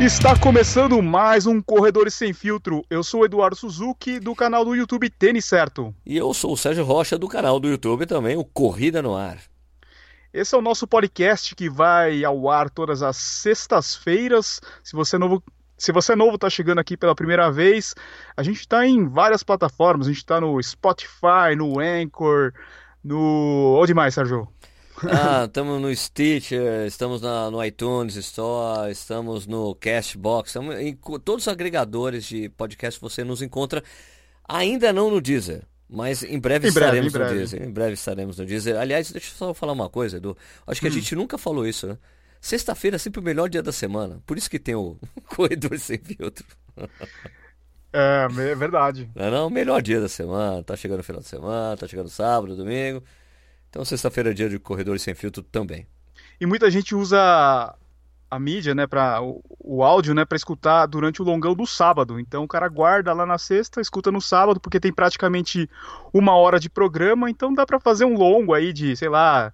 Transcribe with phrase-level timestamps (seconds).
[0.00, 2.82] Está começando mais um Corredores Sem Filtro.
[2.88, 5.94] Eu sou o Eduardo Suzuki, do canal do YouTube Tênis Certo.
[6.06, 9.36] E eu sou o Sérgio Rocha, do canal do YouTube também, o Corrida no Ar.
[10.32, 14.62] Esse é o nosso podcast que vai ao ar todas as sextas-feiras.
[14.82, 15.42] Se você é novo,
[15.76, 17.94] se você é novo, está chegando aqui pela primeira vez,
[18.34, 20.06] a gente está em várias plataformas.
[20.06, 22.54] A gente está no Spotify, no Anchor,
[23.04, 23.78] no.
[23.78, 24.48] Onde mais, Sérgio?
[25.08, 31.44] Ah, estamos no Stitcher, estamos na, no iTunes Store, estamos no Cashbox, estamos em todos
[31.44, 33.82] os agregadores de podcast você nos encontra.
[34.46, 37.38] Ainda não no Deezer, mas em breve Em breve, estaremos em no breve.
[37.38, 37.62] Deezer.
[37.62, 38.76] Em breve estaremos no Deezer.
[38.78, 40.36] Aliás, deixa eu só falar uma coisa, Edu.
[40.66, 40.90] Acho que Hum.
[40.90, 41.96] a gente nunca falou isso, né?
[42.40, 44.20] Sexta-feira é sempre o melhor dia da semana.
[44.26, 44.96] Por isso que tem o
[45.28, 46.44] Corredor Sem Filtro.
[47.92, 49.10] É, é verdade.
[49.14, 49.46] Não é não?
[49.46, 50.62] O melhor dia da semana.
[50.62, 53.02] Tá chegando o final de semana, tá chegando sábado, domingo.
[53.70, 55.86] Então sexta-feira é dia de Corredores Sem Filtro também.
[56.40, 57.74] E muita gente usa
[58.30, 62.20] a mídia, né, para o, o áudio, né, para escutar durante o longão do sábado.
[62.20, 65.68] Então o cara guarda lá na sexta, escuta no sábado, porque tem praticamente
[66.12, 69.52] uma hora de programa, então dá para fazer um longo aí de, sei lá,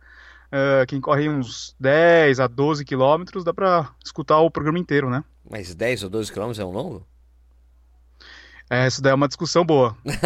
[0.53, 5.25] eh, quem corre uns 10 a 12 quilômetros, dá para escutar o programa inteiro, né?
[5.49, 7.07] Mas 10 ou 12 quilômetros é um longo?
[8.69, 9.97] É, isso daí é uma discussão boa.
[10.07, 10.17] não,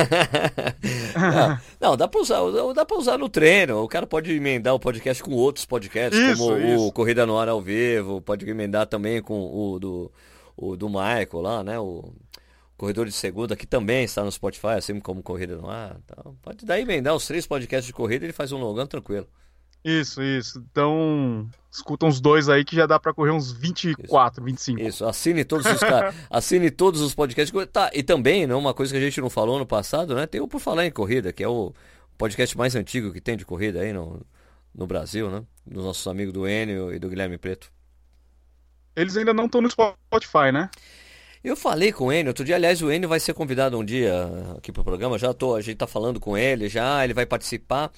[1.91, 2.39] não, dá pra usar,
[2.75, 3.83] dá pra usar no treino.
[3.83, 6.87] O cara pode emendar o podcast com outros podcasts, Isso, como isso.
[6.87, 10.11] o Corrida no Ar ao vivo, pode emendar também com o do,
[10.57, 11.79] o do Michael lá, né?
[11.79, 12.15] O
[12.79, 15.99] Corredor de Segunda, que também está no Spotify, assim como Corrida no Ar.
[16.03, 19.27] Então, pode daí emendar os três podcasts de corrida e ele faz um longão tranquilo.
[19.84, 20.62] Isso, isso.
[20.70, 24.81] Então, escuta uns dois aí que já dá para correr uns 24, 25.
[24.81, 25.81] Isso, assine todos os
[26.28, 27.67] assine todos os podcasts.
[27.72, 30.27] Tá, e também, né, uma coisa que a gente não falou no passado, né?
[30.27, 31.72] Tem o Por Falar em Corrida, que é o
[32.19, 34.20] podcast mais antigo que tem de corrida aí no,
[34.75, 35.42] no Brasil, né?
[35.66, 37.72] Dos nossos amigos do Enio e do Guilherme Preto.
[38.94, 40.69] Eles ainda não estão no Spotify, né?
[41.43, 44.12] Eu falei com o Enio, outro dia, aliás, o Enio vai ser convidado um dia
[44.59, 47.91] aqui pro programa, já tô, a gente tá falando com ele, já, ele vai participar.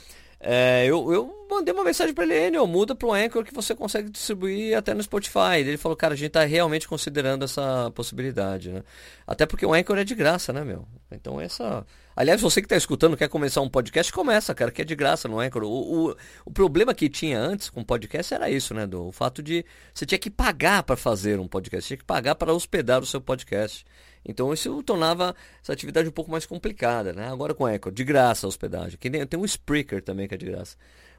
[0.44, 4.10] É, eu, eu mandei uma mensagem para ele, Enio, muda pro Anchor que você consegue
[4.10, 5.58] distribuir até no Spotify.
[5.60, 8.82] Ele falou, cara, a gente tá realmente considerando essa possibilidade, né?
[9.24, 10.84] Até porque o Anchor é de graça, né, meu?
[11.12, 11.86] Então essa...
[12.16, 15.28] Aliás, você que tá escutando, quer começar um podcast, começa, cara, que é de graça
[15.28, 15.62] no Anchor.
[15.62, 19.44] O, o, o problema que tinha antes com podcast era isso, né, do o fato
[19.44, 19.64] de
[19.94, 23.20] você tinha que pagar para fazer um podcast, tinha que pagar para hospedar o seu
[23.20, 23.84] podcast.
[24.24, 27.28] Então isso tornava essa atividade um pouco mais complicada, né?
[27.28, 28.98] Agora com o Anchor, de graça a hospedagem.
[28.98, 30.76] Que nem, tem um Spreaker também que é de graça.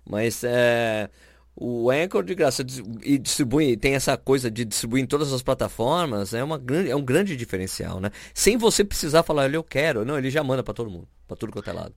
[0.10, 1.10] Mas é,
[1.56, 2.66] o Anchor de graça
[3.04, 6.96] e distribui, tem essa coisa de distribuir em todas as plataformas, é, uma grande, é
[6.96, 8.10] um grande diferencial, né?
[8.34, 10.04] Sem você precisar falar, "Olha, eu quero.
[10.06, 11.94] Não, ele já manda para todo mundo, para tudo quanto é lado.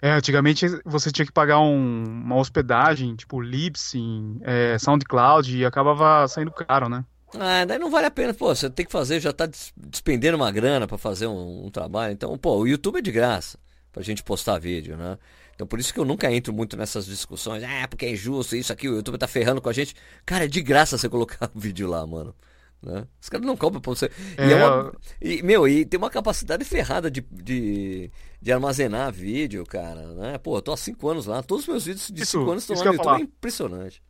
[0.00, 6.28] É, antigamente você tinha que pagar um- uma hospedagem, tipo Libsyn, é, SoundCloud, e acabava
[6.28, 7.04] saindo caro, né?
[7.34, 10.36] Ah, daí não vale a pena, pô, você tem que fazer, já tá des- despendendo
[10.36, 12.12] uma grana para fazer um, um trabalho.
[12.12, 13.58] Então, pô, o YouTube é de graça
[13.92, 15.18] pra gente postar vídeo, né?
[15.54, 18.72] Então por isso que eu nunca entro muito nessas discussões, ah, porque é injusto, isso
[18.72, 19.94] aqui, o YouTube tá ferrando com a gente.
[20.24, 22.34] Cara, é de graça você colocar o vídeo lá, mano.
[22.80, 23.04] Né?
[23.20, 24.08] Os caras não cobram pra você.
[24.38, 28.08] E, É, é uma- e, meu, e tem uma capacidade ferrada de, de,
[28.40, 30.38] de armazenar vídeo, cara, né?
[30.38, 32.62] Pô, eu tô há cinco anos lá, todos os meus vídeos de Isso, cinco anos
[32.62, 33.20] estão lá no YouTube, é falar.
[33.20, 34.00] impressionante.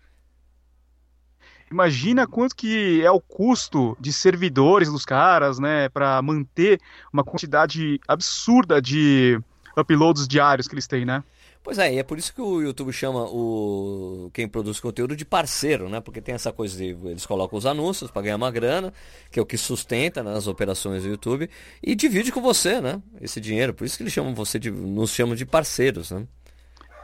[1.71, 6.81] Imagina quanto que é o custo de servidores dos caras, né, Pra manter
[7.13, 9.39] uma quantidade absurda de
[9.77, 11.23] uploads diários que eles têm, né?
[11.63, 15.25] Pois é, e é por isso que o YouTube chama o quem produz conteúdo de
[15.25, 16.01] parceiro, né?
[16.01, 18.93] Porque tem essa coisa de eles colocam os anúncios para ganhar uma grana,
[19.31, 21.51] que é o que sustenta né, as operações do YouTube,
[21.83, 23.03] e divide com você, né?
[23.21, 23.75] Esse dinheiro.
[23.75, 26.27] Por isso que eles chamam você de nos chamam de parceiros, né?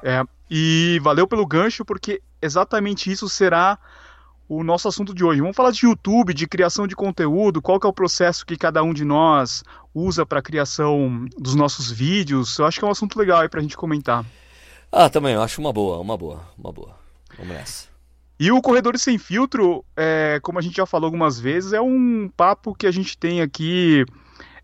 [0.02, 3.78] É, e valeu pelo gancho, porque exatamente isso será
[4.59, 5.41] o nosso assunto de hoje.
[5.41, 8.82] Vamos falar de YouTube, de criação de conteúdo, qual que é o processo que cada
[8.82, 9.62] um de nós
[9.94, 12.58] usa para a criação dos nossos vídeos.
[12.58, 14.25] Eu acho que é um assunto legal aí pra gente comentar.
[14.90, 16.96] Ah, também, eu acho uma boa, uma boa, uma boa.
[17.37, 17.88] Vamos nessa.
[18.38, 22.29] E o Corredores Sem Filtro, é, como a gente já falou algumas vezes, é um
[22.37, 24.05] papo que a gente tem aqui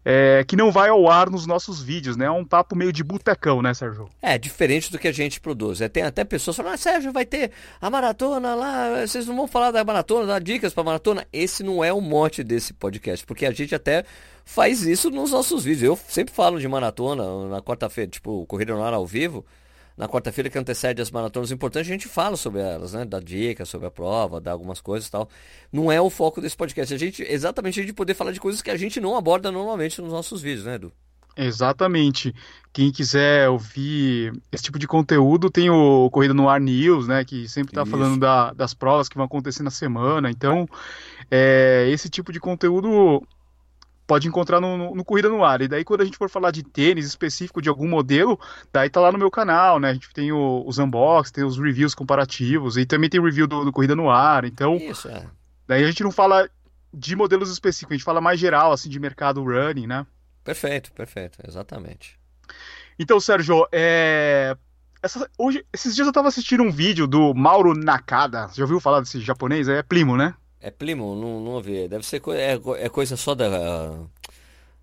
[0.05, 2.27] é, que não vai ao ar nos nossos vídeos, né?
[2.27, 4.09] É um papo meio de botecão, né, Sérgio?
[4.23, 5.81] É, diferente do que a gente produz.
[5.81, 7.51] É, tem até pessoas falando, ah, Sérgio, vai ter
[7.81, 11.27] a maratona lá, vocês não vão falar da maratona, dar dicas pra maratona.
[11.33, 14.05] Esse não é o mote desse podcast, porque a gente até
[14.45, 15.83] faz isso nos nossos vídeos.
[15.83, 19.45] Eu sempre falo de maratona na quarta-feira, tipo, Corrida no Ar ao vivo.
[20.01, 23.05] Na quarta-feira que antecede as maratonas importantes, a gente fala sobre elas, né?
[23.05, 25.29] Dá dicas sobre a prova, dá algumas coisas e tal.
[25.71, 26.95] Não é o foco desse podcast.
[26.95, 30.01] A gente, exatamente a gente poder falar de coisas que a gente não aborda normalmente
[30.01, 30.91] nos nossos vídeos, né, Edu?
[31.37, 32.35] Exatamente.
[32.73, 37.23] Quem quiser ouvir esse tipo de conteúdo, tem o Corrida no Ar News, né?
[37.23, 40.31] Que sempre está falando da, das provas que vão acontecer na semana.
[40.31, 40.67] Então,
[41.31, 43.23] é, esse tipo de conteúdo
[44.11, 45.61] pode encontrar no, no, no, Corrida no Ar.
[45.61, 48.41] E daí, quando a gente for falar de tênis específico de algum modelo,
[48.73, 49.91] daí tá lá no meu canal, né?
[49.91, 53.65] A gente tem o, os unboxings, tem os reviews comparativos, e também tem review do,
[53.65, 54.45] do Corrida no Ar.
[54.45, 55.25] Então, Isso, é.
[55.65, 56.51] daí a gente não fala
[56.93, 60.05] de modelos específicos, a gente fala mais geral, assim, de mercado running, né?
[60.43, 62.19] Perfeito, perfeito, exatamente.
[62.99, 64.57] Então, Sérgio, é...
[65.01, 68.49] Essa, hoje, esses dias eu tava assistindo um vídeo do Mauro Nakada.
[68.49, 69.69] Você já ouviu falar desse japonês?
[69.69, 70.35] É Plimo, né?
[70.61, 71.89] É Plimo, não, não ouvi.
[71.89, 73.49] Deve ser co é, é coisa só da,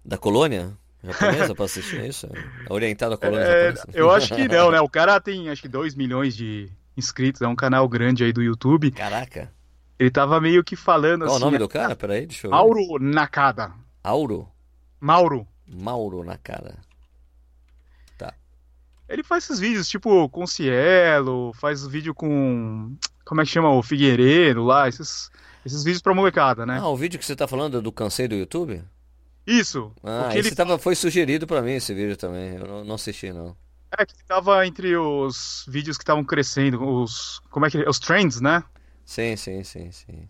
[0.03, 2.27] da colônia japonesa pra assistir isso?
[2.67, 3.87] É orientado à colônia é, japonesa?
[3.93, 4.81] Eu acho que não, né?
[4.81, 8.41] O cara tem acho que 2 milhões de inscritos, é um canal grande aí do
[8.41, 8.91] YouTube.
[8.91, 9.53] Caraca.
[9.99, 11.39] Ele tava meio que falando Qual assim.
[11.39, 11.95] Qual o nome do cara?
[11.95, 12.55] Peraí, deixa eu ver.
[12.55, 13.73] Mauro Nakada.
[14.03, 14.47] Auro?
[14.99, 15.47] Mauro.
[15.67, 16.75] Mauro na cara.
[18.17, 18.33] Tá.
[19.07, 22.95] Ele faz esses vídeos, tipo, com Cielo, faz vídeo com.
[23.27, 23.69] Como é que chama?
[23.71, 25.29] O Figueiredo lá, esses,
[25.65, 26.79] esses vídeos pra molecada, né?
[26.81, 28.81] Ah, o vídeo que você tá falando é do Cansei do YouTube?
[29.45, 29.91] Isso.
[30.03, 30.55] Ah, esse ele...
[30.55, 32.55] tava, foi sugerido para mim esse vídeo também.
[32.55, 33.55] Eu não, não assisti, não.
[33.97, 37.41] É, que tava entre os vídeos que estavam crescendo, os.
[37.49, 38.63] Como é que Os trends, né?
[39.05, 40.27] Sim, sim, sim, sim.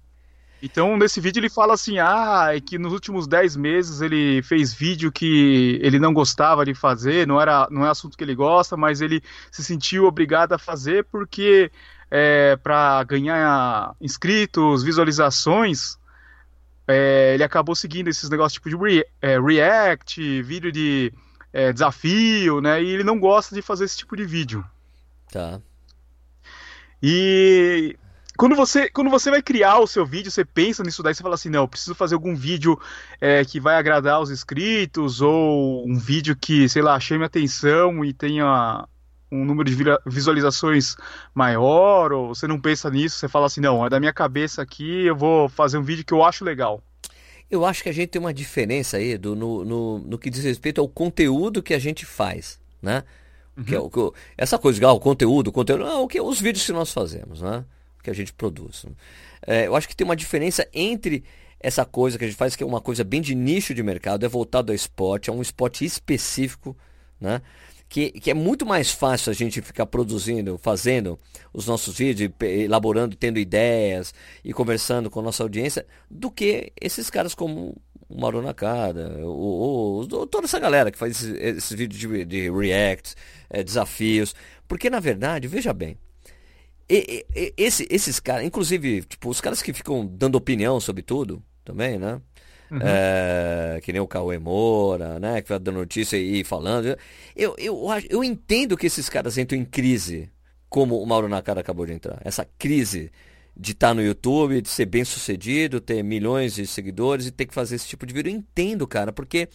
[0.62, 4.74] Então, nesse vídeo ele fala assim, ah, é que nos últimos 10 meses ele fez
[4.74, 8.76] vídeo que ele não gostava de fazer, não era não é assunto que ele gosta,
[8.76, 9.22] mas ele
[9.52, 11.72] se sentiu obrigado a fazer porque
[12.10, 15.98] é, para ganhar inscritos, visualizações,
[16.88, 21.14] é, ele acabou seguindo esses negócios tipo de re, é, react, vídeo de
[21.52, 22.82] é, desafio, né?
[22.82, 24.64] E ele não gosta de fazer esse tipo de vídeo.
[25.32, 25.60] Tá.
[27.04, 27.98] E
[28.38, 31.36] quando você, quando você vai criar o seu vídeo, você pensa nisso daí, você fala
[31.36, 32.80] assim, não, eu preciso fazer algum vídeo
[33.20, 38.14] é, que vai agradar os inscritos, ou um vídeo que, sei lá, chame atenção e
[38.14, 38.88] tenha
[39.32, 40.96] um número de visualizações
[41.34, 45.06] maior, ou você não pensa nisso, você fala assim, não, é da minha cabeça aqui,
[45.06, 46.82] eu vou fazer um vídeo que eu acho legal.
[47.50, 50.44] Eu acho que a gente tem uma diferença aí do, no, no, no que diz
[50.44, 53.04] respeito ao conteúdo que a gente faz, né?
[53.56, 53.64] Uhum.
[53.64, 56.40] Que é o, que, essa coisa, ah, o conteúdo, o conteúdo, não, o que, os
[56.40, 57.64] vídeos que nós fazemos, né?
[58.08, 58.86] que a gente produz.
[59.46, 61.26] É, eu acho que tem uma diferença entre
[61.60, 64.26] essa coisa que a gente faz, que é uma coisa bem de nicho de mercado,
[64.26, 66.78] é voltado ao esporte, é um esporte específico,
[67.20, 67.42] né?
[67.90, 71.18] Que, que é muito mais fácil a gente ficar produzindo, fazendo
[71.54, 74.14] os nossos vídeos, elaborando, tendo ideias
[74.44, 80.02] e conversando com a nossa audiência, do que esses caras como o Mauro Nakada, ou,
[80.02, 83.16] ou, toda essa galera que faz esses, esses vídeos de, de react,
[83.50, 84.36] é, desafios.
[84.68, 85.98] Porque, na verdade, veja bem,
[86.90, 91.44] e, e, esse, esses caras, inclusive, tipo, os caras que ficam dando opinião sobre tudo
[91.66, 92.22] também, né?
[92.70, 92.80] Uhum.
[92.82, 95.42] É, que nem o Cauê Moura, né?
[95.42, 96.98] Que vai dando notícia e falando.
[97.36, 100.30] Eu, eu, eu entendo que esses caras entram em crise,
[100.70, 102.20] como o Mauro Nakara acabou de entrar.
[102.24, 103.12] Essa crise
[103.56, 107.46] de estar tá no YouTube, de ser bem sucedido, ter milhões de seguidores e ter
[107.46, 108.32] que fazer esse tipo de vídeo.
[108.32, 109.50] Eu entendo, cara, porque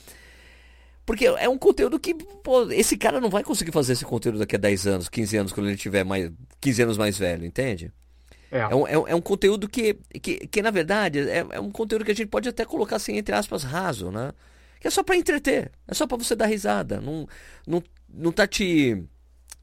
[1.04, 4.54] porque é um conteúdo que, pô, esse cara não vai conseguir fazer esse conteúdo daqui
[4.54, 6.30] a 10 anos, 15 anos, quando ele tiver mais
[6.60, 7.92] 15 anos mais velho, entende?
[8.52, 8.58] É.
[8.58, 12.04] É, um, é, é um conteúdo que, que, que na verdade, é, é um conteúdo
[12.04, 14.32] que a gente pode até colocar assim, entre aspas, raso, né?
[14.78, 17.00] Que é só para entreter, é só para você dar risada.
[17.00, 17.26] Não,
[17.66, 17.82] não,
[18.12, 19.02] não tá te.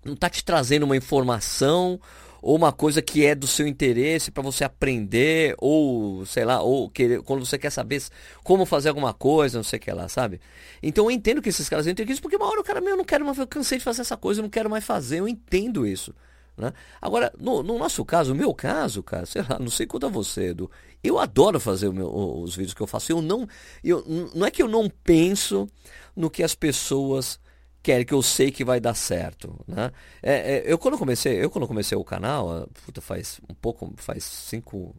[0.04, 2.00] Não tá te trazendo uma informação
[2.42, 6.90] ou uma coisa que é do seu interesse para você aprender, ou sei lá, ou
[6.90, 8.02] querer, quando você quer saber
[8.44, 10.40] como fazer alguma coisa, não sei o que lá, sabe?
[10.82, 12.98] Então eu entendo que esses caras entram isso, porque uma hora o cara, meu, eu
[12.98, 15.28] não quero mais, eu cansei de fazer essa coisa, eu não quero mais fazer, eu
[15.28, 16.16] entendo isso.
[16.60, 16.74] Né?
[17.02, 20.10] Agora, no, no, nosso caso, no meu caso, cara, sei lá, não sei quanto a
[20.10, 20.70] você, Edu,
[21.02, 23.14] eu adoro fazer meu, os vídeos que eu faço.
[23.14, 23.48] Eu não,
[23.82, 24.04] eu,
[24.36, 25.70] não é que eu não penso
[26.14, 27.40] no que as pessoas
[27.82, 29.90] quer que eu sei que vai dar certo, né?
[30.22, 34.26] É, é, eu quando comecei, eu quando comecei o canal, puta, faz um pouco, faz
[34.26, 34.94] cinco,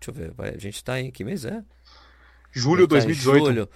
[0.00, 1.62] deixa eu ver, vai, a gente está em que mês é?
[2.50, 3.44] Julho de 2018.
[3.44, 3.68] Tá julho,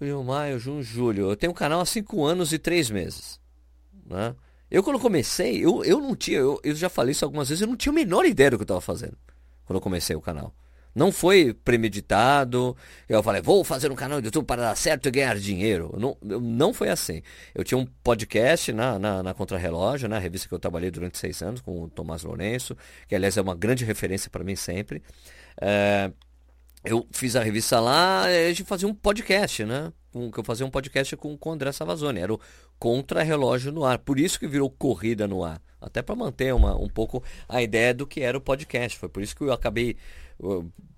[0.00, 1.30] julho, maio, junho, julho.
[1.30, 3.38] Eu tenho um canal há cinco anos e três meses,
[4.06, 4.34] né?
[4.70, 7.68] Eu quando comecei, eu, eu não tinha, eu, eu já falei isso algumas vezes, eu
[7.68, 9.16] não tinha a menor ideia do que eu estava fazendo
[9.64, 10.54] quando eu comecei o canal.
[10.94, 12.76] Não foi premeditado.
[13.08, 15.94] Eu falei, vou fazer um canal de YouTube para dar certo e ganhar dinheiro.
[15.96, 17.22] Não, não foi assim.
[17.54, 21.16] Eu tinha um podcast na, na, na Contrarrelógio, na né, revista que eu trabalhei durante
[21.16, 25.00] seis anos, com o Tomás Lourenço, que aliás é uma grande referência para mim sempre.
[25.60, 26.10] É,
[26.84, 29.92] eu fiz a revista lá, a gente fazia um podcast, né?
[30.14, 32.20] Um, que eu fazia um podcast com, com o André Savazone.
[32.20, 32.40] Era o
[32.78, 33.98] Contra-Relógio no Ar.
[33.98, 35.60] Por isso que virou Corrida no Ar.
[35.80, 38.98] Até para manter uma, um pouco a ideia do que era o podcast.
[38.98, 39.96] Foi por isso que eu acabei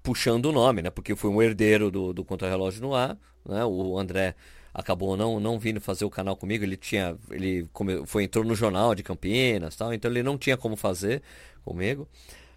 [0.03, 0.91] puxando o nome, né?
[0.91, 3.65] Porque foi um herdeiro do, do Contra-Relógio no Ar, né?
[3.65, 4.35] O André
[4.73, 7.69] acabou não, não vindo fazer o canal comigo, ele tinha, ele
[8.07, 11.23] foi entrou no jornal de Campinas, tal, então ele não tinha como fazer
[11.65, 12.09] comigo.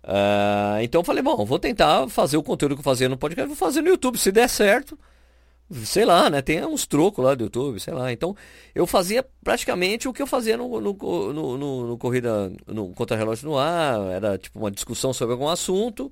[0.03, 3.47] Uh, então eu falei, bom, vou tentar fazer o conteúdo que eu fazia no podcast,
[3.47, 4.99] vou fazer no YouTube, se der certo,
[5.85, 6.41] sei lá, né?
[6.41, 8.11] Tem uns trocos lá do YouTube, sei lá.
[8.11, 8.35] Então,
[8.75, 13.47] eu fazia praticamente o que eu fazia no, no, no, no, no corrida, no contra-relógio
[13.47, 16.11] no ar, era tipo uma discussão sobre algum assunto.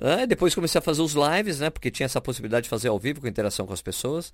[0.00, 0.26] Né?
[0.26, 1.68] Depois comecei a fazer os lives, né?
[1.70, 4.32] Porque tinha essa possibilidade de fazer ao vivo com interação com as pessoas.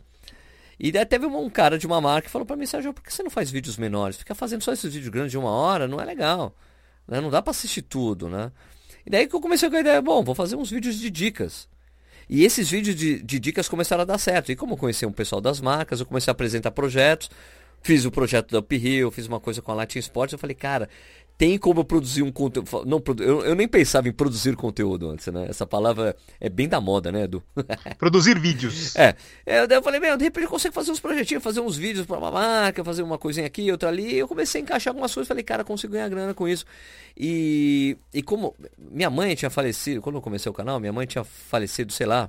[0.78, 3.12] E daí teve um cara de uma marca que falou para mim, Sérgio, por que
[3.12, 4.16] você não faz vídeos menores?
[4.16, 6.54] Fica fazendo só esses vídeos grandes de uma hora, não é legal.
[7.08, 7.20] Né?
[7.20, 8.52] Não dá para assistir tudo, né?
[9.06, 11.66] E daí que eu comecei com a ideia, bom, vou fazer uns vídeos de dicas.
[12.28, 14.52] E esses vídeos de, de dicas começaram a dar certo.
[14.52, 17.30] E como eu conheci um pessoal das marcas, eu comecei a apresentar projetos.
[17.80, 20.34] Fiz o projeto da Uphill, fiz uma coisa com a Latin Sports.
[20.34, 20.90] Eu falei, cara,
[21.38, 22.84] tem como eu produzir um conteúdo.
[22.84, 25.46] Não, eu, eu, nem pensava em produzir conteúdo antes, né?
[25.48, 27.40] Essa palavra é bem da moda, né, Edu?
[27.96, 28.96] produzir vídeos.
[28.96, 29.14] É.
[29.46, 32.18] Eu, eu falei, meu, de repente eu consigo fazer uns projetinhos, fazer uns vídeos para
[32.18, 34.14] uma marca, fazer uma coisinha aqui, outra ali.
[34.14, 35.28] E eu comecei a encaixar algumas coisas.
[35.28, 36.66] Falei, cara, consigo ganhar grana com isso.
[37.16, 41.22] E, e como minha mãe tinha falecido, quando eu comecei o canal, minha mãe tinha
[41.22, 42.28] falecido, sei lá,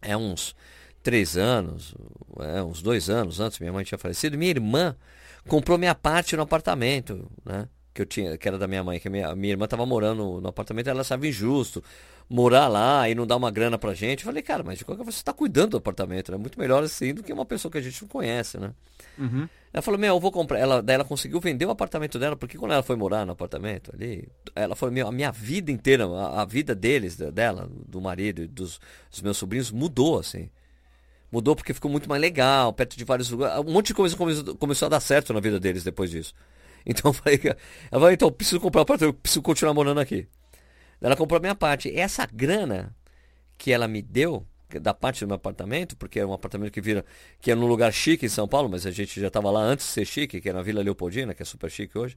[0.00, 0.56] é uns
[1.04, 1.94] três anos,
[2.40, 4.36] é, uns dois anos antes, minha mãe tinha falecido.
[4.36, 4.96] Minha irmã
[5.46, 7.68] comprou minha parte no apartamento, né?
[7.94, 9.84] Que eu tinha, que era da minha mãe, que a minha, a minha irmã estava
[9.84, 11.82] morando no apartamento, ela achava injusto
[12.28, 14.20] morar lá e não dar uma grana pra gente.
[14.20, 16.38] Eu falei, cara, mas de qualquer forma você está cuidando do apartamento, é né?
[16.38, 18.72] muito melhor assim do que uma pessoa que a gente não conhece, né?
[19.18, 19.46] Uhum.
[19.72, 20.58] Ela falou, meu, eu vou comprar.
[20.58, 23.90] Ela, daí ela conseguiu vender o apartamento dela, porque quando ela foi morar no apartamento
[23.94, 28.42] ali, ela falou, meu, a minha vida inteira, a, a vida deles, dela, do marido
[28.42, 28.80] e dos,
[29.10, 30.48] dos meus sobrinhos, mudou, assim.
[31.30, 33.58] Mudou porque ficou muito mais legal, perto de vários lugares.
[33.58, 36.34] Um monte de coisa começou, começou a dar certo na vida deles depois disso.
[36.84, 37.56] Então eu falei, ela
[37.90, 40.26] falou, então, preciso comprar um apartamento, preciso continuar morando aqui.
[41.00, 41.94] Ela comprou a minha parte.
[41.96, 42.94] Essa grana
[43.58, 44.46] que ela me deu,
[44.80, 47.04] da parte do meu apartamento, porque é um apartamento que vira,
[47.40, 49.86] que é num lugar chique em São Paulo, mas a gente já estava lá antes
[49.86, 52.16] de ser chique, que é na Vila Leopoldina, que é super chique hoje.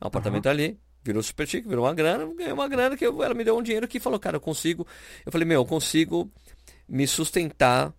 [0.00, 0.52] É um apartamento uhum.
[0.52, 3.56] ali, virou super chique, virou uma grana, ganhei uma grana que eu, ela me deu
[3.56, 4.86] um dinheiro que falou, cara, eu consigo.
[5.24, 6.30] Eu falei, meu, eu consigo
[6.88, 7.94] me sustentar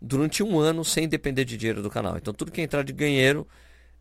[0.00, 2.16] durante um ano sem depender de dinheiro do canal.
[2.16, 3.46] Então tudo que entrar de dinheiro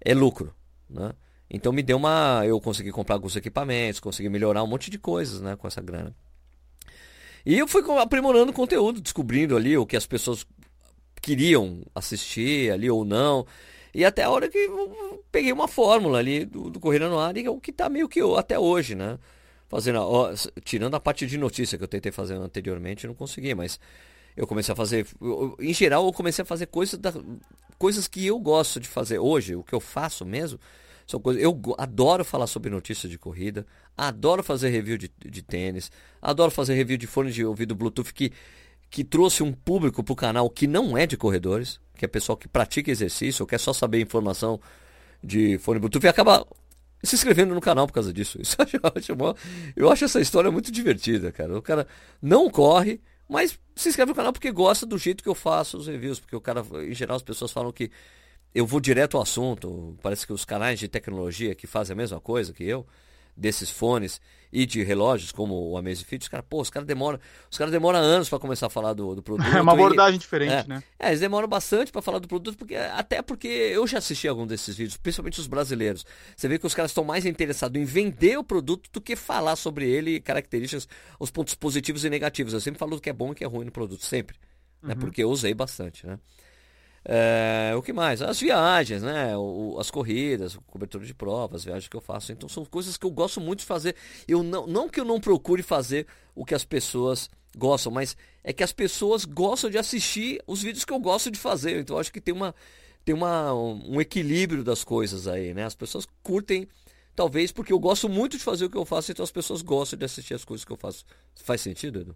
[0.02, 0.54] é lucro,
[0.90, 1.14] né?
[1.50, 2.44] Então me deu uma.
[2.46, 6.16] Eu consegui comprar alguns equipamentos, consegui melhorar um monte de coisas né, com essa grana.
[7.46, 10.46] E eu fui aprimorando o conteúdo, descobrindo ali o que as pessoas
[11.22, 13.46] queriam assistir ali ou não.
[13.94, 17.38] E até a hora que eu peguei uma fórmula ali do, do Corrida no Ar,
[17.38, 19.20] e é o que está meio que eu, até hoje, né?
[19.70, 20.34] Fazendo, ó,
[20.64, 23.80] tirando a parte de notícia que eu tentei fazer anteriormente, não consegui, mas
[24.36, 25.08] eu comecei a fazer.
[25.22, 27.14] Eu, em geral, eu comecei a fazer coisas, da,
[27.78, 30.60] coisas que eu gosto de fazer hoje, o que eu faço mesmo
[31.06, 31.42] são coisas.
[31.42, 33.66] Eu adoro falar sobre notícias de corrida,
[33.98, 38.32] adoro fazer review de, de tênis, adoro fazer review de fone de ouvido Bluetooth que,
[38.90, 42.38] que trouxe um público para o canal que não é de corredores, que é pessoal
[42.38, 44.60] que pratica exercício ou quer só saber informação
[45.24, 46.46] de fone Bluetooth e acaba
[47.04, 48.40] se inscrevendo no canal por causa disso.
[48.42, 49.38] Isso eu acho,
[49.76, 51.58] eu acho essa história muito divertida, cara.
[51.58, 51.88] O cara
[52.22, 55.88] não corre, mas se inscreve no canal porque gosta do jeito que eu faço os
[55.88, 57.92] reviews, porque o cara, em geral, as pessoas falam que
[58.56, 59.98] eu vou direto ao assunto.
[60.02, 62.88] Parece que os canais de tecnologia que fazem a mesma coisa que eu,
[63.36, 67.20] desses fones e de relógios como o Amazfit, os caras, pô, os caras demoram,
[67.52, 69.54] os caras demoram anos para começar a falar do, do produto.
[69.54, 70.84] É uma abordagem e, diferente, é, né?
[70.98, 74.48] É, eles demoram bastante para falar do produto, porque até porque eu já assisti algum
[74.48, 76.06] desses vídeos, principalmente os brasileiros.
[76.38, 79.58] Você vê que os caras estão mais interessados em vender o produto do que falar
[79.58, 80.88] sobre ele, características,
[81.20, 82.54] os pontos positivos e negativos.
[82.54, 84.38] Eu sempre falo o que é bom e o que é ruim no produto, sempre.
[84.38, 84.44] Né?
[84.82, 84.88] Uhum.
[84.90, 84.96] Né?
[84.96, 86.18] Porque eu usei bastante, né?
[87.08, 88.20] É, o que mais?
[88.22, 89.38] As viagens, né?
[89.38, 92.32] O, as corridas, cobertura de provas, as viagens que eu faço.
[92.32, 93.96] Então são coisas que eu gosto muito de fazer.
[94.28, 98.52] Eu não, não que eu não procure fazer o que as pessoas gostam, mas é
[98.52, 101.80] que as pessoas gostam de assistir os vídeos que eu gosto de fazer.
[101.80, 102.56] Então acho que tem uma
[103.06, 105.64] tem uma, um equilíbrio das coisas aí, né?
[105.64, 106.68] As pessoas curtem,
[107.16, 110.00] talvez porque eu gosto muito de fazer o que eu faço, então as pessoas gostam
[110.00, 111.06] de assistir as coisas que eu faço.
[111.36, 112.16] Faz sentido, Edu?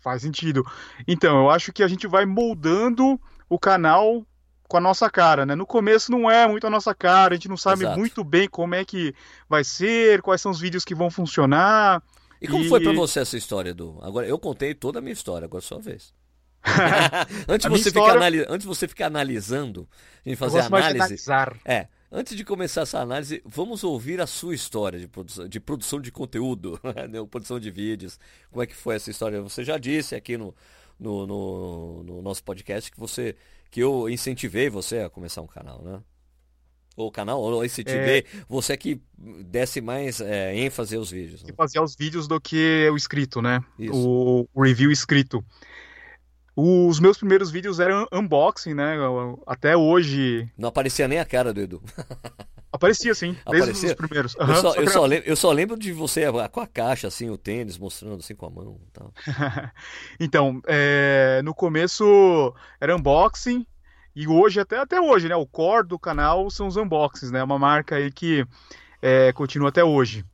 [0.00, 0.62] Faz sentido.
[1.08, 3.18] Então, eu acho que a gente vai moldando
[3.52, 4.24] o canal
[4.66, 5.54] com a nossa cara, né?
[5.54, 7.98] No começo não é muito a nossa cara, a gente não sabe Exato.
[7.98, 9.14] muito bem como é que
[9.46, 12.02] vai ser, quais são os vídeos que vão funcionar.
[12.40, 12.68] E como e...
[12.70, 13.98] foi para você essa história, Edu?
[14.00, 16.14] Agora eu contei toda a minha história, agora é sua vez.
[17.46, 18.46] antes, você história...
[18.48, 19.86] antes você ficar analisando,
[20.24, 21.30] a gente fazer análise.
[21.66, 26.00] É, antes de começar essa análise, vamos ouvir a sua história de produção de, produção
[26.00, 26.80] de conteúdo,
[27.10, 27.22] né?
[27.30, 28.18] produção de vídeos.
[28.50, 29.42] Como é que foi essa história?
[29.42, 30.54] Você já disse aqui no,
[31.02, 33.34] no, no, no, nosso podcast que você
[33.70, 36.00] que eu incentivei você a começar um canal, né?
[36.94, 38.24] Ou canal, ou incentivei é...
[38.46, 41.42] você que desse mais é, ênfase aos vídeos.
[41.42, 41.52] Né?
[41.56, 43.64] Fazer os vídeos do que o escrito, né?
[43.90, 45.42] O, o, review escrito.
[46.54, 48.96] Os meus primeiros vídeos eram unboxing, né?
[49.46, 50.50] Até hoje.
[50.56, 51.82] Não aparecia nem a cara do Edu.
[52.70, 53.88] Aparecia sim, desde Aparecia?
[53.90, 54.34] os primeiros.
[54.34, 57.06] Uhum, eu, só, só eu, só lembro, eu, só lembro, de você com a caixa,
[57.06, 58.80] assim, o tênis, mostrando assim com a mão.
[58.94, 59.12] Tal.
[60.18, 63.66] então, é, no começo era unboxing,
[64.16, 65.36] e hoje, até, até hoje, né?
[65.36, 67.42] O core do canal são os unboxings, né?
[67.42, 68.46] Uma marca aí que
[69.02, 70.24] é, continua até hoje.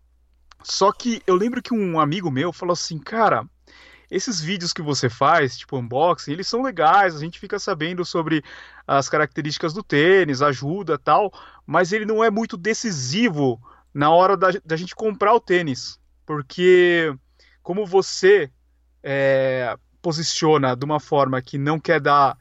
[0.62, 3.44] Só que eu lembro que um amigo meu falou assim, cara,
[4.10, 8.42] esses vídeos que você faz, tipo unboxing, eles são legais, a gente fica sabendo sobre
[8.86, 11.32] as características do tênis, ajuda tal,
[11.66, 13.60] mas ele não é muito decisivo
[13.92, 17.14] na hora da, da gente comprar o tênis, porque
[17.62, 18.50] como você
[19.02, 22.36] é, posiciona de uma forma que não quer dar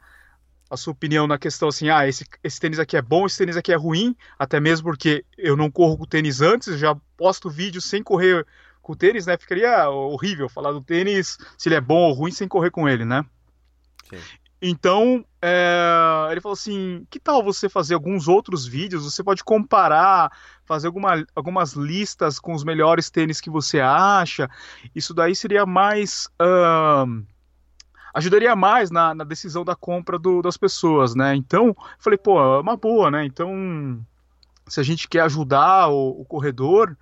[0.70, 3.56] a sua opinião na questão assim, ah, esse, esse tênis aqui é bom, esse tênis
[3.56, 7.80] aqui é ruim, até mesmo porque eu não corro com tênis antes, já posto vídeo
[7.80, 8.46] sem correr
[8.88, 9.36] com o tênis, né?
[9.36, 13.04] Ficaria horrível falar do tênis, se ele é bom ou ruim, sem correr com ele,
[13.04, 13.22] né?
[14.08, 14.16] Sim.
[14.62, 19.04] Então, é, ele falou assim: que tal você fazer alguns outros vídeos?
[19.04, 20.32] Você pode comparar,
[20.64, 24.48] fazer alguma, algumas listas com os melhores tênis que você acha.
[24.94, 26.26] Isso daí seria mais.
[26.40, 27.22] Uh,
[28.14, 31.36] ajudaria mais na, na decisão da compra do, das pessoas, né?
[31.36, 33.26] Então, falei, pô, é uma boa, né?
[33.26, 34.02] Então,
[34.66, 36.96] se a gente quer ajudar o, o corredor,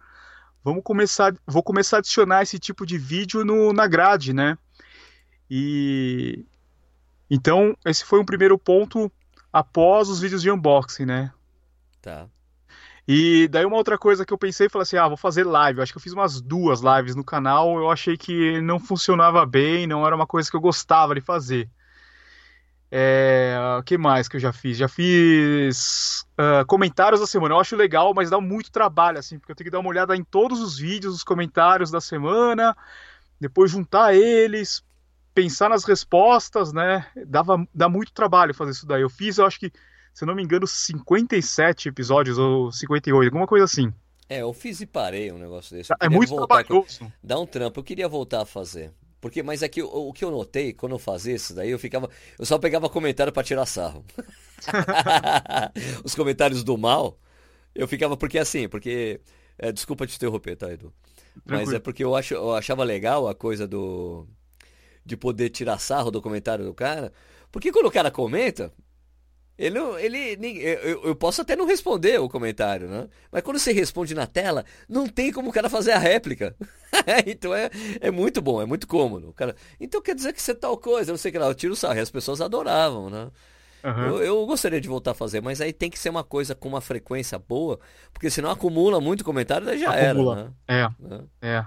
[0.66, 4.58] vamos começar, vou começar a adicionar esse tipo de vídeo no, na grade, né?
[5.48, 6.44] E
[7.30, 9.10] então esse foi um primeiro ponto
[9.52, 11.32] após os vídeos de unboxing, né?
[12.02, 12.26] Tá.
[13.06, 15.78] E daí uma outra coisa que eu pensei, falei assim, ah, vou fazer live.
[15.78, 19.46] Eu acho que eu fiz umas duas lives no canal, eu achei que não funcionava
[19.46, 21.70] bem, não era uma coisa que eu gostava de fazer.
[22.98, 24.78] É, o que mais que eu já fiz?
[24.78, 27.54] Já fiz uh, comentários da semana.
[27.54, 30.16] Eu acho legal, mas dá muito trabalho, assim, porque eu tenho que dar uma olhada
[30.16, 32.74] em todos os vídeos, os comentários da semana,
[33.38, 34.82] depois juntar eles,
[35.34, 37.06] pensar nas respostas, né?
[37.26, 39.02] Dava, dá muito trabalho fazer isso daí.
[39.02, 39.70] Eu fiz, eu acho que
[40.14, 43.92] se não me engano, 57 episódios ou 58, alguma coisa assim.
[44.26, 45.92] É, eu fiz e parei um negócio desse.
[46.00, 47.00] É muito trabalhoso.
[47.00, 47.12] Com...
[47.22, 47.80] Dá um trampo.
[47.80, 48.90] Eu queria voltar a fazer.
[49.26, 52.08] Porque, mas aqui o, o, que eu notei quando eu fazia isso daí, eu ficava.
[52.38, 54.04] Eu só pegava comentário para tirar sarro.
[56.04, 57.18] Os comentários do mal,
[57.74, 58.16] eu ficava.
[58.16, 59.20] Porque assim, porque.
[59.58, 60.92] É, desculpa te interromper, tá, Edu?
[61.34, 61.76] Mas Tranquilo.
[61.76, 64.28] é porque eu, acho, eu achava legal a coisa do.
[65.04, 67.12] De poder tirar sarro do comentário do cara.
[67.50, 68.72] Porque quando o cara comenta,
[69.58, 69.78] ele,
[70.18, 73.08] ele, eu, eu, posso até não responder o comentário, né?
[73.32, 76.54] Mas quando você responde na tela, não tem como o cara fazer a réplica.
[77.26, 79.30] então é, é muito bom, é muito cômodo.
[79.30, 81.54] O cara, então quer dizer que você tal coisa, não sei o que lá, eu
[81.54, 81.98] tiro o sarro.
[81.98, 83.30] As pessoas adoravam, né?
[83.82, 84.02] Uhum.
[84.02, 86.68] Eu, eu, gostaria de voltar a fazer, mas aí tem que ser uma coisa com
[86.68, 87.78] uma frequência boa,
[88.12, 90.54] porque senão acumula muito comentário, daí já acumula.
[90.68, 90.90] era, né?
[91.40, 91.56] É, é.
[91.56, 91.66] é.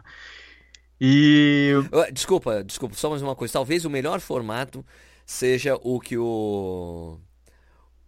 [1.02, 1.72] E.
[2.12, 3.54] Desculpa, desculpa, só mais uma coisa.
[3.54, 4.86] Talvez o melhor formato
[5.26, 7.20] seja o que o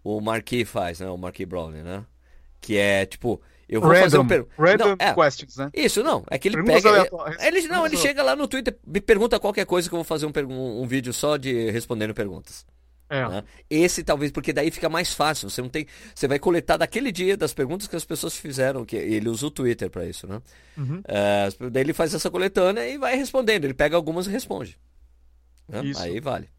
[0.04, 1.10] o Marquis faz, né?
[1.10, 2.06] O Marquis Browning, né?
[2.60, 4.46] Que é tipo, eu vou random, fazer um per...
[4.58, 5.70] random não, é, questions, né?
[5.74, 6.24] Isso, não.
[6.30, 7.10] É que ele Perguntas pega.
[7.40, 10.26] Ele, não, ele chega lá no Twitter, me pergunta qualquer coisa que eu vou fazer
[10.26, 12.66] um, um, um vídeo só de respondendo perguntas.
[13.10, 13.28] É.
[13.28, 13.44] Né?
[13.70, 15.50] Esse talvez, porque daí fica mais fácil.
[15.50, 15.86] Você não tem.
[16.16, 19.52] Você vai coletar daquele dia das perguntas que as pessoas fizeram, que ele usa o
[19.52, 20.42] Twitter para isso, né?
[20.78, 21.02] Uhum.
[21.06, 23.66] É, daí ele faz essa coletânea e vai respondendo.
[23.66, 24.78] Ele pega algumas e responde.
[25.68, 25.82] Né?
[25.98, 26.50] Aí vale.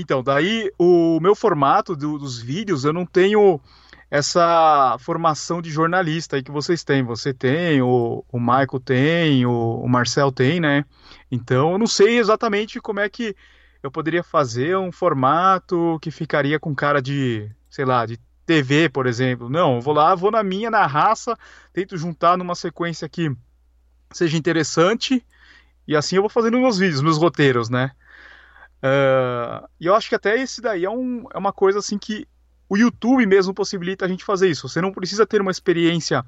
[0.00, 3.60] Então, daí o meu formato do, dos vídeos, eu não tenho
[4.10, 7.02] essa formação de jornalista aí que vocês têm.
[7.02, 10.84] Você tem, o, o Michael tem, o, o Marcel tem, né?
[11.30, 13.36] Então, eu não sei exatamente como é que
[13.82, 19.06] eu poderia fazer um formato que ficaria com cara de, sei lá, de TV, por
[19.06, 19.48] exemplo.
[19.48, 21.36] Não, eu vou lá, vou na minha, na raça,
[21.72, 23.30] tento juntar numa sequência que
[24.10, 25.24] seja interessante
[25.86, 27.90] e assim eu vou fazendo meus vídeos, meus roteiros, né?
[28.78, 32.26] Uh, e eu acho que até esse daí é, um, é uma coisa assim que
[32.68, 34.68] o YouTube mesmo possibilita a gente fazer isso.
[34.68, 36.24] Você não precisa ter uma experiência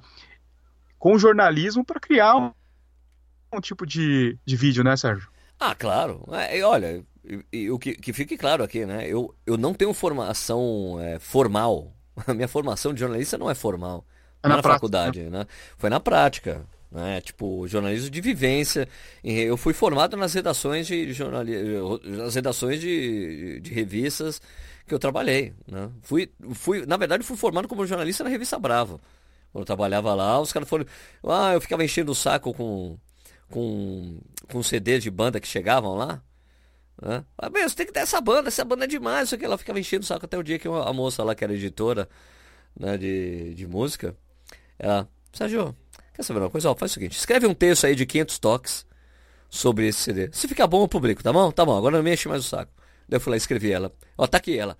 [0.98, 2.52] com jornalismo para criar um,
[3.52, 5.28] um, tipo de, de vídeo, né, Sérgio?
[5.58, 6.24] Ah, claro.
[6.32, 7.04] É, olha,
[7.70, 9.06] o que, que fique claro aqui, né?
[9.06, 11.94] Eu, eu não tenho formação é, formal.
[12.26, 14.04] A minha formação de jornalista não é formal.
[14.42, 15.40] É na, na prática, faculdade, né?
[15.40, 15.46] né?
[15.76, 17.20] Foi na prática né?
[17.20, 18.88] Tipo, jornalismo de vivência.
[19.22, 24.40] Eu fui formado nas redações de jornalismo, nas redações de, de revistas
[24.87, 25.90] que eu trabalhei, né?
[26.03, 29.00] Fui, fui, na verdade, fui formado como jornalista na revista Bravo.
[29.53, 30.85] Quando eu trabalhava lá, os caras foram,
[31.24, 32.98] ah, eu ficava enchendo o saco com
[33.48, 36.22] com com CDs de banda que chegavam lá.
[37.00, 37.24] Né?
[37.38, 39.44] Ah, bem, você tem que ter essa banda, essa banda é demais, isso aqui.
[39.44, 42.09] Ela ficava enchendo o saco até o dia que a moça lá, que era editora
[42.79, 44.16] né, de, de música,
[44.79, 45.74] ela, Sérgio,
[46.12, 46.70] Quer saber uma coisa?
[46.70, 48.87] Ó, faz o seguinte: escreve um texto aí de 500 toques,
[49.51, 50.31] sobre esse CD.
[50.33, 51.51] Se ficar bom, eu publico, tá bom?
[51.51, 52.73] Tá bom, agora não me enche mais o saco.
[53.09, 53.92] Daí eu fui lá e escrevi ela.
[54.16, 54.79] Ó, tá aqui ela.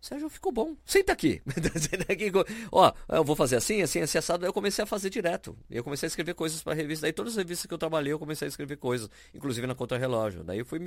[0.00, 0.76] Sérgio, ficou bom.
[0.84, 1.40] Senta aqui.
[1.80, 2.30] Senta aqui.
[2.70, 4.44] Ó, eu vou fazer assim, assim, assim, assado.
[4.44, 5.56] Aí eu comecei a fazer direto.
[5.70, 7.02] Eu comecei a escrever coisas para revista.
[7.06, 9.08] Daí todas as revistas que eu trabalhei, eu comecei a escrever coisas.
[9.34, 10.44] Inclusive na Contra-Relógio.
[10.44, 10.80] Daí eu fui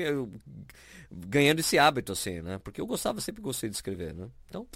[1.12, 2.60] ganhando esse hábito, assim, né?
[2.60, 4.30] Porque eu gostava, sempre gostei de escrever, né?
[4.48, 4.68] Então,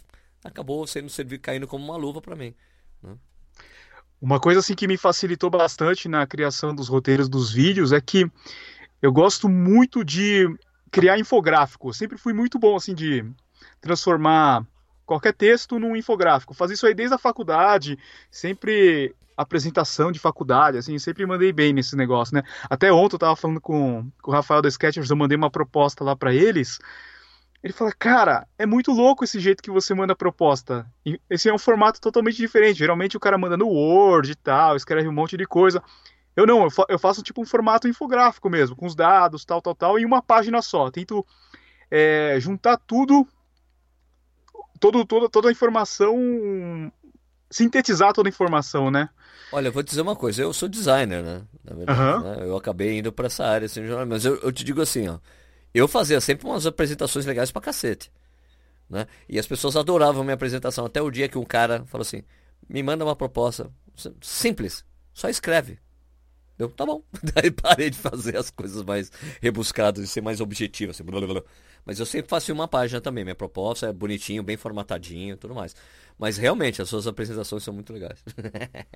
[0.44, 2.54] acabou sendo servir, caindo como uma luva para mim.
[3.02, 3.16] Né?
[4.24, 8.26] Uma coisa, assim, que me facilitou bastante na criação dos roteiros dos vídeos é que
[9.02, 10.48] eu gosto muito de
[10.90, 11.90] criar infográfico.
[11.90, 13.26] Eu sempre fui muito bom, assim, de
[13.82, 14.66] transformar
[15.06, 16.54] qualquer texto num infográfico.
[16.54, 18.00] Fazia isso aí desde a faculdade,
[18.32, 22.44] sempre apresentação de faculdade, assim, sempre mandei bem nesse negócio, né?
[22.70, 26.02] Até ontem eu tava falando com, com o Rafael da Sketchers, eu mandei uma proposta
[26.02, 26.80] lá para eles.
[27.64, 30.86] Ele fala, cara, é muito louco esse jeito que você manda a proposta.
[31.30, 32.80] Esse é um formato totalmente diferente.
[32.80, 35.82] Geralmente o cara manda no Word e tal, escreve um monte de coisa.
[36.36, 40.00] Eu não, eu faço tipo um formato infográfico mesmo, com os dados, tal, tal, tal,
[40.00, 40.92] em uma página só.
[40.92, 41.26] Tento
[41.90, 43.26] é, juntar tudo
[44.80, 46.18] todo, toda, toda a informação.
[47.50, 49.08] sintetizar toda a informação, né?
[49.54, 51.44] Olha, eu vou dizer uma coisa, eu sou designer, né?
[51.64, 52.24] Na verdade, uhum.
[52.24, 52.38] né?
[52.42, 55.20] Eu acabei indo para essa área, assim, mas eu, eu te digo assim, ó.
[55.74, 58.12] Eu fazia sempre umas apresentações legais pra cacete.
[58.90, 59.08] Né?
[59.28, 60.86] E as pessoas adoravam minha apresentação.
[60.86, 62.24] Até o dia que um cara falou assim:
[62.70, 63.72] me manda uma proposta.
[64.22, 65.80] Simples, só escreve.
[66.58, 67.04] Eu, tá bom.
[67.34, 70.92] Daí parei de fazer as coisas mais rebuscadas e ser mais objetivo.
[70.92, 71.44] Assim, blá, blá, blá.
[71.86, 73.24] Mas eu sempre faço uma página também.
[73.24, 75.76] Minha proposta é bonitinho, bem formatadinho tudo mais.
[76.18, 78.24] Mas realmente, as suas apresentações são muito legais.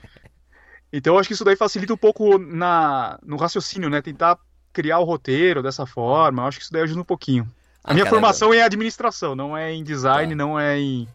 [0.94, 4.02] então eu acho que isso daí facilita um pouco na, no raciocínio, né?
[4.02, 4.40] Tentar
[4.78, 6.44] criar o roteiro dessa forma.
[6.44, 7.52] Eu acho que isso daí ajuda um pouquinho.
[7.84, 10.36] A ah, minha cara, formação é em administração, não é em design, tá.
[10.36, 11.08] não é em,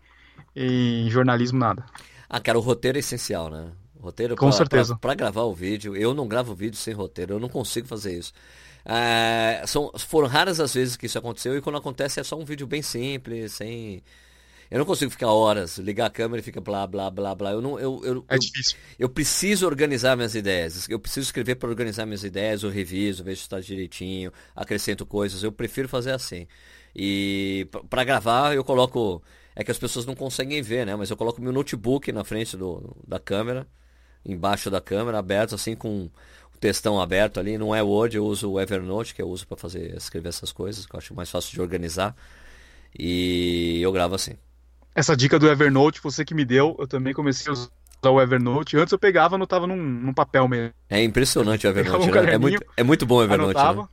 [0.56, 1.84] em jornalismo, nada.
[2.28, 3.68] Ah, cara, o roteiro é essencial, né?
[4.00, 4.98] Roteiro Com pra, certeza.
[5.00, 8.32] Para gravar o vídeo, eu não gravo vídeo sem roteiro, eu não consigo fazer isso.
[8.84, 12.44] É, são, foram raras as vezes que isso aconteceu e quando acontece é só um
[12.44, 14.02] vídeo bem simples, sem.
[14.72, 17.50] Eu não consigo ficar horas, ligar a câmera e fica blá blá blá blá.
[17.52, 18.78] Eu não, eu, eu, é difícil.
[18.98, 20.88] Eu, eu preciso organizar minhas ideias.
[20.88, 25.42] Eu preciso escrever para organizar minhas ideias, eu reviso, vejo se está direitinho, acrescento coisas.
[25.42, 26.46] Eu prefiro fazer assim.
[26.96, 29.22] E para gravar eu coloco.
[29.54, 30.96] É que as pessoas não conseguem ver, né?
[30.96, 33.68] Mas eu coloco meu notebook na frente do, da câmera,
[34.24, 36.08] embaixo da câmera, aberto, assim, com
[36.58, 39.94] textão aberto ali, não é Word, eu uso o Evernote, que eu uso para fazer
[39.94, 42.16] escrever essas coisas, que eu acho mais fácil de organizar.
[42.98, 44.34] E eu gravo assim.
[44.94, 47.70] Essa dica do Evernote, você que me deu, eu também comecei a usar
[48.04, 48.76] o Evernote.
[48.76, 50.72] Antes eu pegava, anotava num, num papel mesmo.
[50.88, 52.34] É impressionante o Evernote, um né?
[52.34, 53.58] é, muito, é muito bom o Evernote.
[53.58, 53.88] Anotava, né?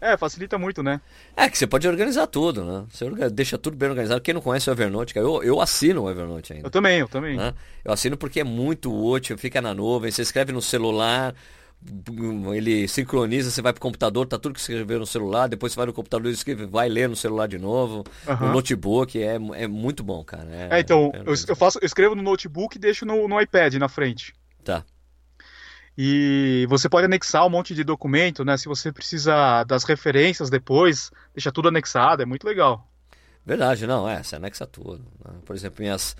[0.00, 0.98] É, facilita muito, né?
[1.36, 2.84] É que você pode organizar tudo, né?
[2.90, 4.20] Você deixa tudo bem organizado.
[4.22, 6.66] Quem não conhece o Evernote, eu, eu assino o Evernote ainda.
[6.66, 7.36] Eu também, eu também.
[7.36, 7.52] Né?
[7.84, 11.34] Eu assino porque é muito útil, fica na nuvem, você escreve no celular,
[12.54, 15.76] ele sincroniza, você vai pro computador, tá tudo que você escreveu no celular, depois você
[15.76, 18.46] vai no computador e escreve, vai ler no celular de novo, uhum.
[18.46, 20.48] no notebook, é, é muito bom, cara.
[20.50, 23.40] É, é então, é eu, eu, faço, eu escrevo no notebook e deixo no, no
[23.40, 24.34] iPad na frente.
[24.62, 24.84] Tá.
[25.96, 28.56] E você pode anexar um monte de documento, né?
[28.56, 32.86] Se você precisa das referências depois, deixa tudo anexado, é muito legal.
[33.44, 35.04] Verdade, não, é, você anexa tudo.
[35.24, 35.34] Né?
[35.44, 36.16] Por exemplo, minhas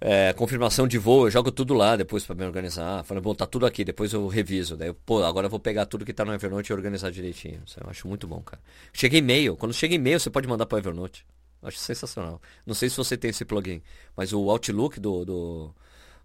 [0.00, 3.02] é, confirmação de voo, eu jogo tudo lá depois para me organizar.
[3.04, 4.76] Falei, bom, tá tudo aqui, depois eu reviso.
[4.76, 7.62] Daí, eu, pô, agora eu vou pegar tudo que tá no Evernote e organizar direitinho.
[7.66, 8.62] Isso eu acho muito bom, cara.
[8.92, 11.26] Chega e-mail, quando chega e-mail você pode mandar para o Evernote.
[11.60, 12.40] Eu acho sensacional.
[12.64, 13.82] Não sei se você tem esse plugin,
[14.16, 15.74] mas o Outlook do, do,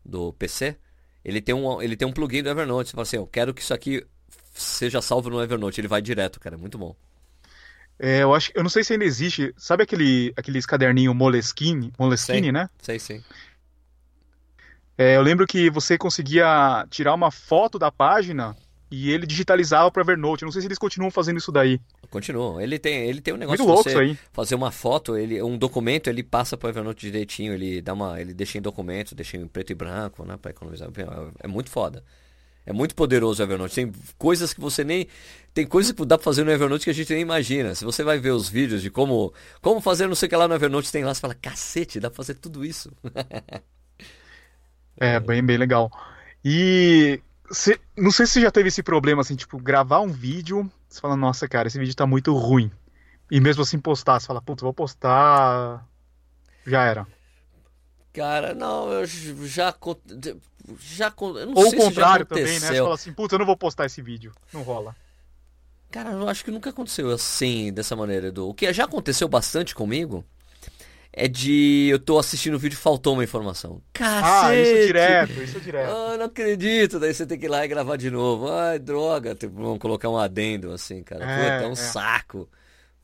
[0.05, 0.77] do PC,
[1.25, 2.89] ele tem um, ele tem um plugin do Evernote.
[2.89, 4.05] Você fala assim, eu quero que isso aqui
[4.53, 5.81] seja salvo no Evernote.
[5.81, 6.55] Ele vai direto, cara.
[6.55, 6.95] É muito bom.
[7.97, 9.53] É, eu acho, eu não sei se ainda existe.
[9.57, 12.69] Sabe aquele, aqueles caderninho Moleskine, Moleskine, né?
[12.81, 13.23] Sei, sim.
[14.97, 18.55] É, eu lembro que você conseguia tirar uma foto da página
[18.91, 20.45] e ele digitalizava para Evernote.
[20.45, 21.81] Não sei se eles continuam fazendo isso daí.
[22.11, 22.61] Continuam.
[22.61, 24.15] Ele tem, ele tem um negócio Muito louco isso aí.
[24.31, 28.35] fazer uma foto, ele, um documento, ele passa para Evernote direitinho, ele dá uma, ele
[28.35, 30.89] deixa em documento, deixa em preto e branco, né, para economizar.
[31.39, 32.03] É muito foda.
[32.65, 33.75] É muito poderoso o Evernote.
[33.75, 35.07] Tem coisas que você nem.
[35.53, 37.75] Tem coisas que dá pra fazer no Evernote que a gente nem imagina.
[37.75, 40.47] Se você vai ver os vídeos de como, como fazer não sei o que lá
[40.47, 42.91] no Evernote, tem lá, você fala, cacete, dá pra fazer tudo isso.
[44.97, 45.91] é, bem, bem legal.
[46.43, 47.21] E
[47.53, 50.99] Cê, não sei se você já teve esse problema, assim, tipo, gravar um vídeo, você
[50.99, 52.71] fala, nossa, cara, esse vídeo tá muito ruim.
[53.29, 55.85] E mesmo assim postar, você fala, putz, vou postar.
[56.65, 57.07] Já era.
[58.11, 59.73] Cara, não, eu já.
[60.79, 62.67] já eu não Ou sei o contrário também, né?
[62.67, 64.31] Você fala assim, putz, eu não vou postar esse vídeo.
[64.51, 64.95] Não rola.
[65.91, 68.49] Cara, eu acho que nunca aconteceu assim, dessa maneira, Edu.
[68.49, 70.25] O que já aconteceu bastante comigo
[71.15, 73.79] é de eu tô assistindo o vídeo e faltou uma informação.
[73.93, 74.25] Cacete!
[74.25, 75.91] Ah, isso direto, isso direto.
[75.91, 76.99] Ah, não acredito.
[76.99, 78.51] Daí você tem que ir lá e gravar de novo.
[78.51, 79.35] Ai, droga.
[79.35, 81.23] Tipo, vamos colocar um adendo assim, cara.
[81.23, 81.75] É, Puta, é um é.
[81.75, 82.49] saco.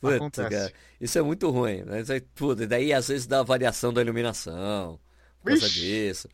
[0.02, 0.74] Puta, cara.
[1.00, 1.84] Isso é muito ruim.
[1.86, 2.64] Mas aí, tudo.
[2.64, 5.00] E daí às vezes dá variação da iluminação.
[5.44, 6.28] Por causa disso.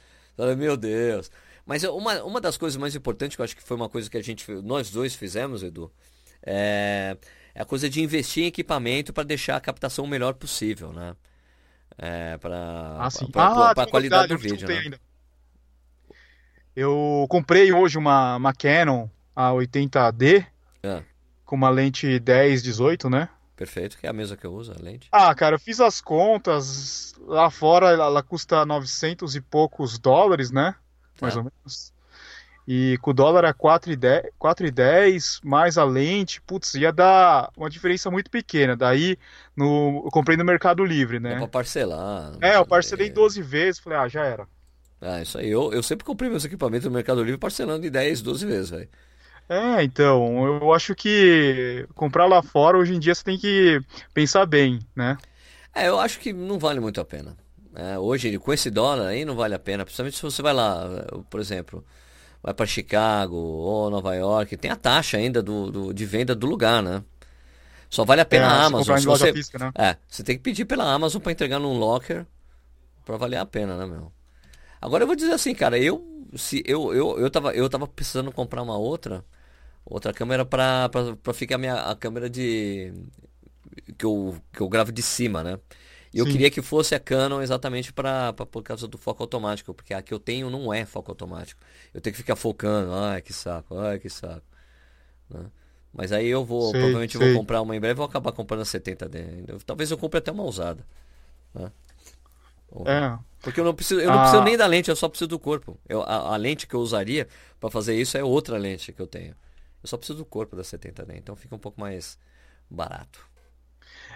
[0.58, 1.30] Meu Deus.
[1.66, 4.18] Mas uma, uma das coisas mais importantes, que eu acho que foi uma coisa que
[4.18, 5.92] a gente, nós dois fizemos, Edu,
[6.42, 7.18] é,
[7.54, 11.16] é a coisa de investir em equipamento para deixar a captação o melhor possível, né?
[11.98, 14.68] É, para ah, ah, a qualidade do vídeo.
[14.68, 14.78] Né?
[14.78, 15.00] Ainda.
[16.76, 20.46] Eu comprei hoje uma, uma Canon A80D
[20.84, 21.04] é.
[21.46, 23.30] com uma lente 10-18, né?
[23.56, 25.08] Perfeito, que é a mesma que eu uso, a lente.
[25.10, 27.16] Ah, cara, eu fiz as contas.
[27.20, 30.76] Lá fora ela, ela custa 900 e poucos dólares, né?
[31.22, 31.38] Mais é.
[31.38, 31.94] ou menos.
[32.68, 38.32] E com o dólar a 4,10 mais a lente, putz, ia dar uma diferença muito
[38.32, 38.76] pequena.
[38.76, 39.18] Daí
[39.56, 41.34] no, eu comprei no Mercado Livre, né?
[41.34, 42.34] É pra parcelar.
[42.42, 44.48] É, eu parcelei 12 vezes, falei, ah, já era.
[45.00, 45.50] Ah, isso aí.
[45.50, 48.90] Eu, eu sempre comprei meus equipamentos no Mercado Livre parcelando em 10, 12 vezes, velho.
[49.48, 53.80] É, então, eu acho que comprar lá fora hoje em dia você tem que
[54.12, 55.18] pensar bem, né?
[55.74, 57.38] É, eu acho que não vale muito a pena.
[57.76, 59.84] É, hoje, com esse dólar aí, não vale a pena.
[59.84, 60.88] Principalmente se você vai lá,
[61.30, 61.86] por exemplo,
[62.46, 66.46] vai para Chicago ou Nova York, tem a taxa ainda do, do, de venda do
[66.46, 67.04] lugar, né?
[67.90, 69.00] Só vale a pena é, a Amazon.
[69.00, 69.72] Se você, física, né?
[69.74, 72.24] É, você tem que pedir pela Amazon para entregar num locker
[73.04, 74.12] para valer a pena, né, meu?
[74.80, 78.32] Agora eu vou dizer assim, cara, eu se eu eu, eu tava eu tava precisando
[78.32, 79.26] comprar uma outra
[79.84, 82.94] outra câmera para para ficar minha a câmera de
[83.98, 85.58] que eu que eu gravo de cima, né?
[86.16, 89.94] E eu queria que fosse a Canon exatamente para por causa do foco automático, porque
[89.94, 91.60] a que eu tenho não é foco automático.
[91.94, 94.46] Eu tenho que ficar focando, ai que saco, ai que saco.
[95.30, 95.46] Né?
[95.92, 97.34] Mas aí eu vou, sei, provavelmente sei.
[97.34, 99.62] vou comprar uma em breve, vou acabar comprando a 70D.
[99.66, 100.86] Talvez eu compre até uma usada.
[101.54, 101.70] Né?
[102.86, 103.20] É.
[103.42, 104.22] Porque eu não preciso, eu não ah.
[104.22, 105.78] preciso nem da lente, eu só preciso do corpo.
[105.88, 107.28] Eu, a, a lente que eu usaria
[107.60, 109.36] para fazer isso é outra lente que eu tenho.
[109.84, 112.18] Eu só preciso do corpo da 70D, então fica um pouco mais
[112.70, 113.35] barato.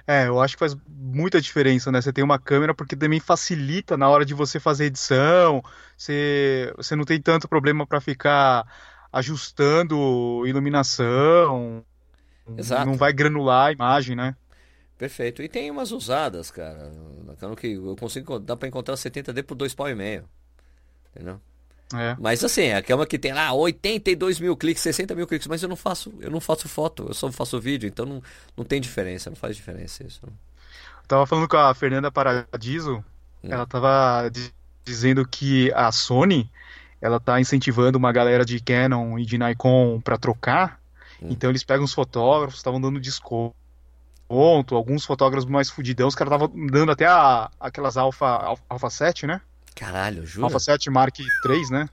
[0.09, 2.01] É, eu acho que faz muita diferença, né?
[2.01, 5.63] Você tem uma câmera porque também facilita na hora de você fazer edição.
[5.95, 8.65] Você, você não tem tanto problema para ficar
[9.13, 11.85] ajustando iluminação.
[12.57, 12.87] Exato.
[12.87, 14.35] Não vai granular a imagem, né?
[14.97, 15.43] Perfeito.
[15.43, 16.91] E tem umas usadas, cara.
[17.55, 20.27] que eu consigo dá para encontrar 70D por dois pau e meio.
[21.11, 21.39] Entendeu?
[21.93, 22.15] É.
[22.19, 25.63] Mas assim, é a cama que tem lá 82 mil cliques, 60 mil cliques, mas
[25.63, 28.21] eu não faço, eu não faço foto, eu só faço vídeo, então não,
[28.55, 30.21] não tem diferença, não faz diferença isso.
[30.23, 30.31] Eu
[31.07, 33.03] tava falando com a Fernanda Paradiso,
[33.43, 33.49] hum.
[33.49, 34.29] ela tava
[34.85, 36.49] dizendo que a Sony
[37.01, 40.79] ela tá incentivando uma galera de Canon e de Nikon para trocar.
[41.21, 41.29] Hum.
[41.31, 43.55] Então eles pegam os fotógrafos, estavam dando desconto.
[44.29, 49.41] Alguns fotógrafos mais fudidão, os caras estavam dando até a, aquelas Alpha, Alpha 7, né?
[49.79, 50.43] Caralho, juro.
[50.43, 51.89] Alpha 7 Mark III, né?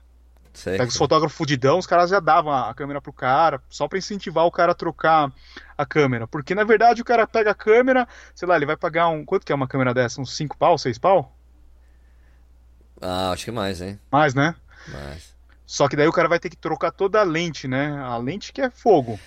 [0.53, 3.97] Sei, Pega os fotógrafos fudidão, os caras já davam a câmera pro cara, só para
[3.97, 5.31] incentivar o cara a trocar
[5.77, 6.27] a câmera.
[6.27, 9.23] Porque na verdade o cara pega a câmera, sei lá, ele vai pagar um.
[9.23, 10.19] Quanto que é uma câmera dessa?
[10.19, 11.33] Uns 5 pau, 6 pau?
[12.99, 13.97] Ah, acho que mais, hein?
[14.11, 14.53] Mais, né?
[14.89, 15.33] Mais.
[15.65, 17.97] Só que daí o cara vai ter que trocar toda a lente, né?
[18.01, 19.17] A lente que é fogo.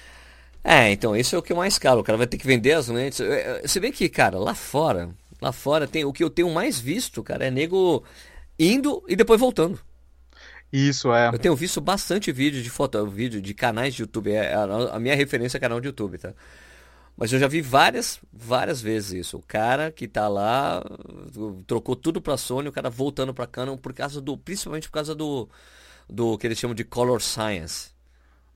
[0.62, 2.00] É, então, isso é o que é mais caro.
[2.00, 3.22] O cara vai ter que vender as lentes.
[3.62, 7.22] Você vê que, cara, lá fora, lá fora tem o que eu tenho mais visto,
[7.22, 8.04] cara, é nego
[8.60, 9.80] indo e depois voltando.
[10.72, 11.28] Isso é.
[11.28, 14.30] Eu tenho visto bastante vídeo de foto, vídeo de canais de YouTube.
[14.30, 16.32] É a, minha referência é canal de YouTube, tá?
[17.16, 19.36] Mas eu já vi várias, várias vezes isso.
[19.38, 20.82] O cara que tá lá
[21.66, 25.14] trocou tudo para Sony, o cara voltando para Canon por causa do, principalmente por causa
[25.14, 25.48] do,
[26.08, 27.90] do que eles chamam de color science.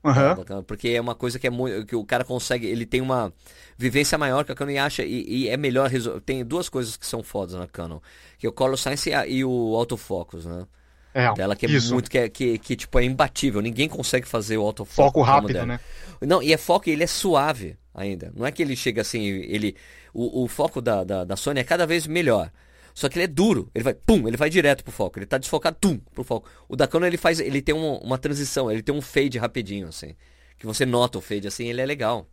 [0.05, 0.63] Uhum.
[0.63, 3.33] Porque é uma coisa que é muito, que o cara consegue, ele tem uma
[3.75, 5.89] vivência maior que a Canon e acha e, e é melhor
[6.23, 7.99] tem duas coisas que são fodas na Canon,
[8.37, 10.67] que é o Color Science e, a, e o autofocus, né?
[11.11, 11.93] É, Dela que é isso.
[11.93, 15.07] muito que, é, que, que tipo é imbatível, ninguém consegue fazer o autofoco.
[15.07, 15.79] Foco rápido, né?
[16.21, 18.31] Não, e é foco, ele é suave ainda.
[18.35, 19.75] Não é que ele chega assim, ele
[20.13, 22.51] o, o foco da, da, da Sony é cada vez melhor.
[22.95, 25.19] Só que ele é duro, ele vai, pum, ele vai direto pro foco.
[25.19, 26.49] Ele tá desfocado, tum, pro foco.
[26.65, 29.89] O da Canon ele faz, ele tem uma, uma transição, ele tem um fade rapidinho,
[29.89, 30.15] assim.
[30.57, 32.25] Que você nota o fade, assim, ele é legal.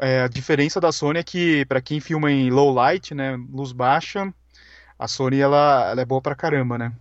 [0.00, 3.72] É, a diferença da Sony é que, para quem filma em low light, né, luz
[3.72, 4.32] baixa,
[4.96, 6.92] a Sony, ela, ela é boa pra caramba, né?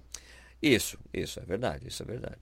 [0.59, 2.37] Isso, isso, é verdade, isso é verdade.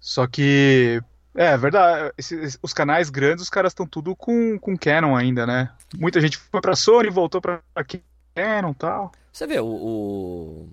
[0.00, 1.02] Só que
[1.34, 2.14] é, é verdade.
[2.16, 5.70] Esses, os canais grandes, os caras estão tudo com, com Canon ainda, né?
[5.98, 9.12] Muita gente foi pra Sony, voltou pra Canon e tal.
[9.32, 10.68] Você vê, o, o,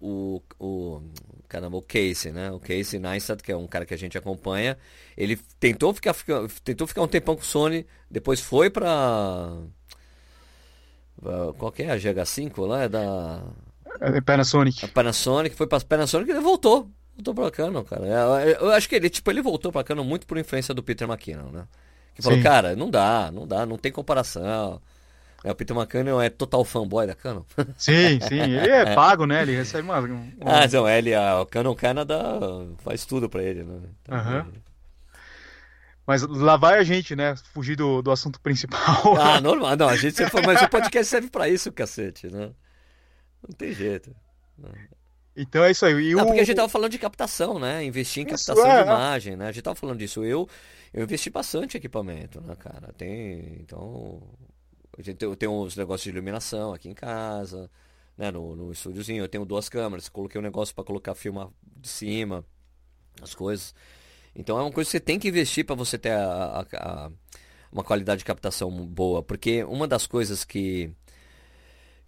[0.00, 1.02] o, o,
[1.48, 2.50] caramba, o Casey, né?
[2.50, 4.76] O Casey Neistat, que é um cara que a gente acompanha,
[5.16, 6.14] ele tentou ficar,
[6.64, 9.52] tentou ficar um tempão com o Sony, depois foi pra...
[11.58, 11.90] Qual que é?
[11.90, 12.82] A GH5 lá?
[12.82, 13.42] É da.
[14.00, 14.84] É Panasonic.
[14.84, 16.90] A Panasonic foi pra Panasonic e ele voltou.
[17.14, 18.06] Voltou pra Canon, cara.
[18.06, 21.08] Eu, eu acho que ele, tipo, ele voltou pra Canon muito por influência do Peter
[21.08, 21.66] McKinnon, né?
[22.14, 22.42] Que falou, Sim.
[22.44, 24.80] cara, não dá, não dá, não tem comparação.
[25.46, 27.44] É, o Peter McKinnon é total fanboy da Canon.
[27.78, 28.94] Sim, sim, ele é, é.
[28.96, 29.42] pago, né?
[29.42, 30.00] Ele recebe uma.
[30.00, 30.32] uma...
[30.40, 32.18] Ah, não, ele, a Canon Canada
[32.78, 33.80] faz tudo pra ele, né?
[34.02, 34.38] Então, uhum.
[34.40, 34.62] ele...
[36.04, 37.36] Mas lá vai a gente, né?
[37.54, 39.16] Fugir do, do assunto principal.
[39.20, 39.76] Ah, normal.
[39.76, 42.50] Não, a gente sempre Mas o podcast serve pra isso, cacete, né?
[43.40, 44.10] Não tem jeito.
[45.36, 46.10] Então é isso aí.
[46.10, 46.26] E não, o...
[46.26, 47.84] porque a gente tava falando de captação, né?
[47.84, 49.46] Investir em captação é, de imagem, né?
[49.46, 50.24] A gente tava falando disso.
[50.24, 50.48] Eu,
[50.92, 52.92] eu investi bastante em equipamento, né, cara?
[52.98, 53.58] Tem.
[53.60, 54.20] Então.
[55.02, 57.70] Tem, tem uns negócios de iluminação aqui em casa,
[58.16, 58.30] né?
[58.30, 59.22] No, no estúdiozinho.
[59.22, 60.08] Eu tenho duas câmeras.
[60.08, 62.44] Coloquei um negócio para colocar filme de cima,
[63.20, 63.74] as coisas.
[64.34, 67.10] Então é uma coisa que você tem que investir para você ter a, a, a,
[67.72, 69.22] uma qualidade de captação boa.
[69.22, 70.90] Porque uma das coisas que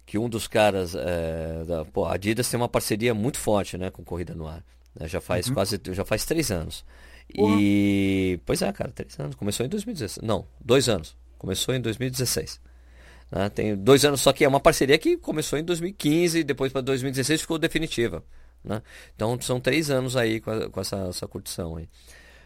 [0.09, 3.91] que um dos caras é, da pô, a Adidas tem uma parceria muito forte né
[3.91, 4.65] com corrida no ar
[4.99, 5.07] né?
[5.07, 5.53] já faz uhum.
[5.53, 6.83] quase já faz três anos
[7.31, 12.59] e pois é cara três anos começou em 2016 não dois anos começou em 2016
[13.31, 13.49] né?
[13.49, 17.41] tem dois anos só que é uma parceria que começou em 2015 depois para 2016
[17.41, 18.23] ficou definitiva
[18.63, 18.81] né?
[19.15, 21.87] então são três anos aí com, a, com essa, essa curtição aí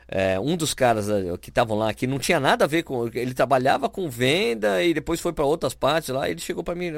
[0.08, 3.08] é, um dos caras eh, que estavam lá, que não tinha nada a ver com.
[3.08, 6.30] Ele trabalhava com venda e depois foi para outras partes lá.
[6.30, 6.92] Ele chegou para mim,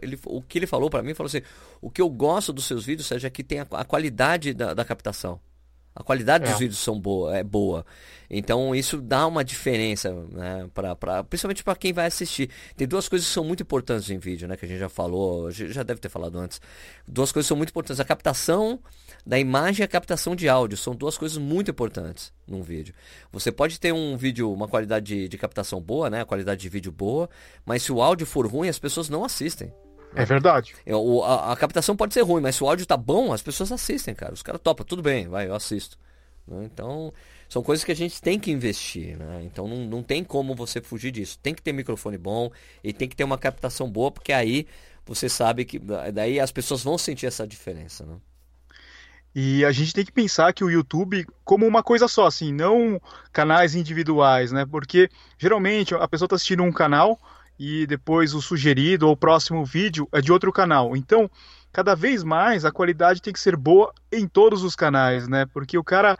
[0.00, 1.42] ele, o que ele falou para mim, falou assim:
[1.80, 4.74] O que eu gosto dos seus vídeos, seja é que tem a, a qualidade da,
[4.74, 5.40] da captação.
[5.94, 6.48] A qualidade é.
[6.48, 7.84] dos vídeos são boa, é boa.
[8.30, 12.48] Então isso dá uma diferença, né, pra, pra, principalmente para quem vai assistir.
[12.76, 15.50] Tem duas coisas que são muito importantes em vídeo, né, que a gente já falou,
[15.50, 16.60] já deve ter falado antes.
[17.08, 18.78] Duas coisas são muito importantes: a captação
[19.26, 20.78] da imagem e a captação de áudio.
[20.78, 22.94] São duas coisas muito importantes num vídeo.
[23.32, 26.68] Você pode ter um vídeo, uma qualidade de, de captação boa, né, a qualidade de
[26.68, 27.28] vídeo boa,
[27.64, 29.72] mas se o áudio for ruim, as pessoas não assistem.
[30.14, 30.74] É verdade.
[30.84, 33.42] É, o, a, a, captação pode ser ruim, mas se o áudio tá bom, as
[33.42, 34.32] pessoas assistem, cara.
[34.32, 35.96] Os caras topam, tudo bem, vai, eu assisto.
[36.46, 36.64] Né?
[36.64, 37.12] Então,
[37.48, 39.42] são coisas que a gente tem que investir, né?
[39.44, 41.38] Então não, não tem como você fugir disso.
[41.42, 42.50] Tem que ter microfone bom
[42.82, 44.66] e tem que ter uma captação boa, porque aí
[45.04, 45.78] você sabe que
[46.12, 48.16] daí as pessoas vão sentir essa diferença, né?
[49.32, 53.00] E a gente tem que pensar que o YouTube como uma coisa só, assim, não
[53.32, 54.66] canais individuais, né?
[54.66, 57.18] Porque geralmente a pessoa está assistindo um canal
[57.60, 60.96] e depois o sugerido ou o próximo vídeo é de outro canal.
[60.96, 61.30] Então,
[61.70, 65.44] cada vez mais a qualidade tem que ser boa em todos os canais, né?
[65.44, 66.18] Porque o cara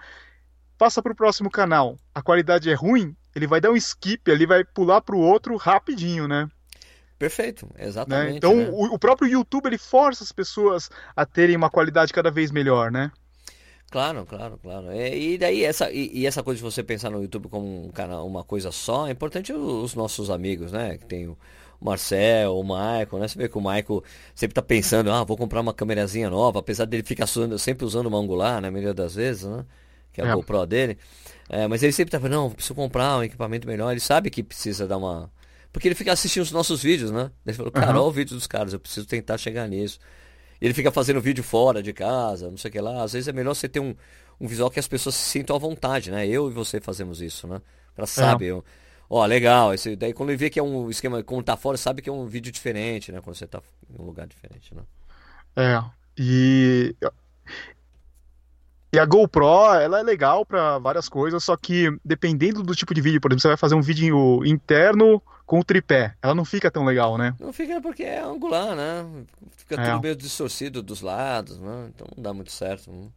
[0.76, 4.46] passa para o próximo canal, a qualidade é ruim, ele vai dar um skip, ele
[4.46, 6.46] vai pular para o outro rapidinho, né?
[7.18, 8.32] Perfeito, exatamente.
[8.32, 8.36] Né?
[8.36, 8.68] Então, né?
[8.70, 12.90] o, o, próprio YouTube ele força as pessoas a terem uma qualidade cada vez melhor,
[12.90, 13.10] né?
[13.90, 14.90] Claro, claro, claro.
[14.92, 17.90] É, e daí essa e, e, essa coisa de você pensar no YouTube como um
[17.90, 20.96] canal, uma coisa só, é importante os nossos amigos, né?
[20.96, 21.36] Que tem o
[21.80, 23.26] Marcel, o Michael, né?
[23.26, 26.84] Você vê que o Michael sempre tá pensando, ah, vou comprar uma câmerazinha nova, apesar
[26.84, 28.68] dele ficar usando, sempre usando uma angular, né?
[28.68, 29.66] A maioria das vezes, né?
[30.12, 30.34] Que é a é.
[30.34, 30.96] GoPro dele.
[31.48, 33.90] É, mas ele sempre tá falando, não, preciso comprar um equipamento melhor.
[33.90, 35.32] Ele sabe que precisa dar uma.
[35.72, 37.30] Porque ele fica assistindo os nossos vídeos, né?
[37.44, 38.02] Ele falou, cara, uhum.
[38.02, 39.98] olha o vídeo dos caras, eu preciso tentar chegar nisso
[40.60, 43.02] ele fica fazendo vídeo fora de casa, não sei o que lá.
[43.02, 43.94] Às vezes é melhor você ter um,
[44.40, 46.26] um visual que as pessoas se sintam à vontade, né?
[46.26, 47.60] Eu e você fazemos isso, né?
[47.94, 48.62] Pra sabe, é.
[49.08, 52.02] ó, legal, esse, daí quando ele vê que é um esquema, como tá fora, sabe
[52.02, 53.20] que é um vídeo diferente, né?
[53.20, 54.82] Quando você tá em um lugar diferente, né?
[55.56, 55.82] É,
[56.16, 56.94] e
[58.92, 63.00] e a GoPro, ela é legal para várias coisas, só que dependendo do tipo de
[63.00, 66.70] vídeo, por exemplo, você vai fazer um vídeo interno com o tripé, ela não fica
[66.70, 67.34] tão legal, né?
[67.40, 69.04] Não fica porque é angular, né?
[69.56, 69.84] Fica é.
[69.84, 71.90] tudo meio distorcido dos lados, né?
[71.92, 72.92] Então não dá muito certo.
[72.92, 73.08] Né?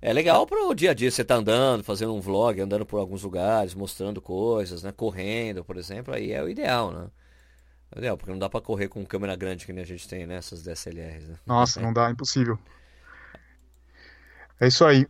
[0.00, 2.98] É legal para o dia a dia, você tá andando, fazendo um vlog, andando por
[2.98, 4.92] alguns lugares, mostrando coisas, né?
[4.92, 7.08] Correndo, por exemplo, aí é o ideal, né?
[7.90, 10.08] É o ideal, porque não dá para correr com câmera grande que nem a gente
[10.08, 11.36] tem nessas DSLRs, né?
[11.44, 12.58] Nossa, não dá, impossível.
[14.58, 15.06] É isso aí.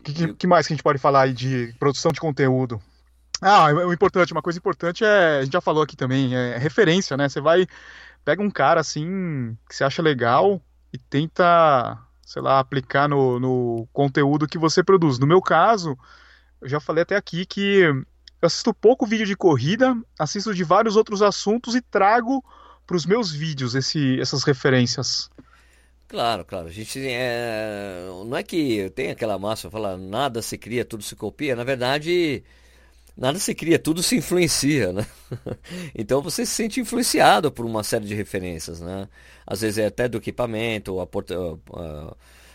[0.00, 2.82] O que, que, mais que a gente pode falar aí de produção de conteúdo?
[3.46, 7.14] Ah, o importante, uma coisa importante é, a gente já falou aqui também, é referência,
[7.14, 7.28] né?
[7.28, 7.66] Você vai,
[8.24, 13.86] pega um cara assim, que você acha legal e tenta, sei lá, aplicar no, no
[13.92, 15.18] conteúdo que você produz.
[15.18, 15.94] No meu caso,
[16.58, 20.96] eu já falei até aqui que eu assisto pouco vídeo de corrida, assisto de vários
[20.96, 22.42] outros assuntos e trago
[22.86, 25.28] para os meus vídeos esse, essas referências.
[26.08, 26.68] Claro, claro.
[26.68, 28.06] A gente é...
[28.24, 31.54] não é que tem aquela massa fala nada se cria, tudo se copia.
[31.54, 32.42] Na verdade,
[33.16, 35.06] nada se cria, tudo se influencia, né?
[35.94, 39.08] então você se sente influenciado por uma série de referências, né?
[39.46, 41.34] Às vezes é até do equipamento, a porta,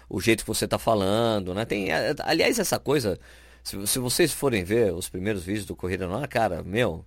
[0.09, 1.65] o jeito que você está falando, né?
[1.65, 1.89] Tem,
[2.23, 3.19] aliás, essa coisa,
[3.63, 7.05] se, se vocês forem ver os primeiros vídeos do Corrida Ar, cara, meu,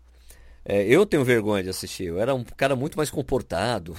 [0.65, 2.05] É, eu tenho vergonha de assistir.
[2.05, 3.97] Eu era um cara muito mais comportado.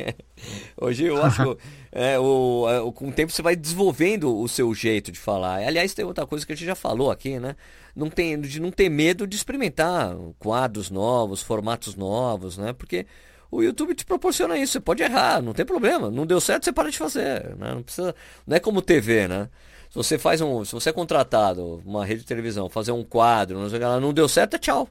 [0.80, 1.62] Hoje eu acho que
[1.92, 5.58] é, o, é, com o tempo você vai desenvolvendo o seu jeito de falar.
[5.58, 7.56] Aliás, tem outra coisa que a gente já falou aqui, né?
[7.94, 12.72] Não tem, de não ter medo de experimentar quadros novos, formatos novos, né?
[12.72, 13.06] Porque
[13.50, 14.72] o YouTube te proporciona isso.
[14.72, 16.10] Você pode errar, não tem problema.
[16.10, 17.54] Não deu certo, você para de fazer.
[17.56, 17.74] Né?
[17.74, 18.14] Não, precisa,
[18.46, 19.50] não é como TV, né?
[19.90, 20.64] Se você faz um.
[20.64, 24.56] Se você é contratado, uma rede de televisão, fazer um quadro, não, não deu certo,
[24.56, 24.88] é tchau.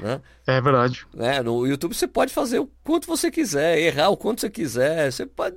[0.00, 0.20] Né?
[0.46, 1.06] É verdade.
[1.14, 1.42] Né?
[1.42, 5.10] No YouTube você pode fazer o quanto você quiser, errar o quanto você quiser.
[5.10, 5.56] Você pode,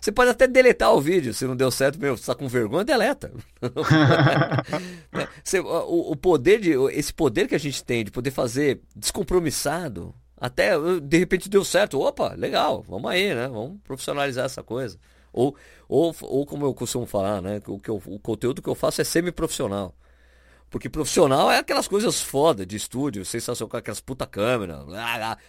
[0.00, 1.34] você pode até deletar o vídeo.
[1.34, 3.32] Se não deu certo, meu, você está com vergonha, deleta.
[3.60, 5.26] Né?
[5.44, 6.72] você, o, o, poder de.
[6.92, 10.14] Esse poder que a gente tem de poder fazer descompromissado.
[10.36, 10.72] Até
[11.02, 12.00] de repente deu certo.
[12.00, 13.46] Opa, legal, vamos aí, né?
[13.48, 14.98] Vamos profissionalizar essa coisa.
[15.32, 15.54] Ou,
[15.86, 17.60] ou, ou como eu costumo falar, né?
[17.66, 19.94] O, que eu, o conteúdo que eu faço é semi-profissional.
[20.70, 24.86] Porque profissional é aquelas coisas foda de estúdio, sensação com aquelas puta câmera,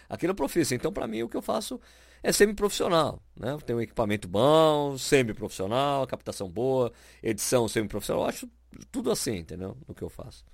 [0.08, 0.76] aquilo é profissional.
[0.76, 1.80] Então, para mim, o que eu faço
[2.22, 3.22] é semi-profissional.
[3.36, 3.56] Né?
[3.64, 6.92] Tem um equipamento bom, semi-profissional, captação boa,
[7.22, 8.24] edição semi-profissional.
[8.24, 8.48] Eu acho
[8.90, 9.76] tudo assim, entendeu?
[9.86, 10.44] No que eu faço.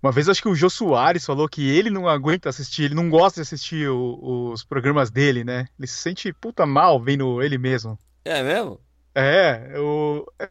[0.00, 3.08] Uma vez acho que o Jô Soares falou que ele não aguenta assistir, ele não
[3.08, 5.66] gosta de assistir o, os programas dele, né?
[5.78, 7.98] Ele se sente puta mal vendo ele mesmo.
[8.24, 8.78] É mesmo?
[9.14, 10.26] É, eu...
[10.38, 10.50] é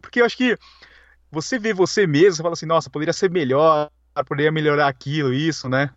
[0.00, 0.56] porque eu acho que
[1.30, 3.90] você vê você mesmo, você fala assim, nossa, poderia ser melhor,
[4.26, 5.90] poderia melhorar aquilo, isso, né?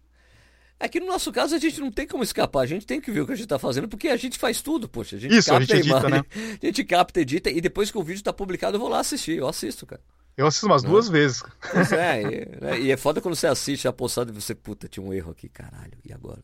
[0.79, 3.11] É que no nosso caso a gente não tem como escapar, a gente tem que
[3.11, 5.15] ver o que a gente está fazendo, porque a gente faz tudo, poxa.
[5.15, 6.57] A gente Isso, capta a gente edita, imagem, né?
[6.61, 9.37] A gente capta, edita, e depois que o vídeo está publicado eu vou lá assistir,
[9.37, 10.01] eu assisto, cara.
[10.37, 11.43] Eu assisto umas duas vezes.
[11.71, 14.87] Pois é, e, né, e é foda quando você assiste a postado e você, puta,
[14.87, 16.39] tinha um erro aqui, caralho, e agora?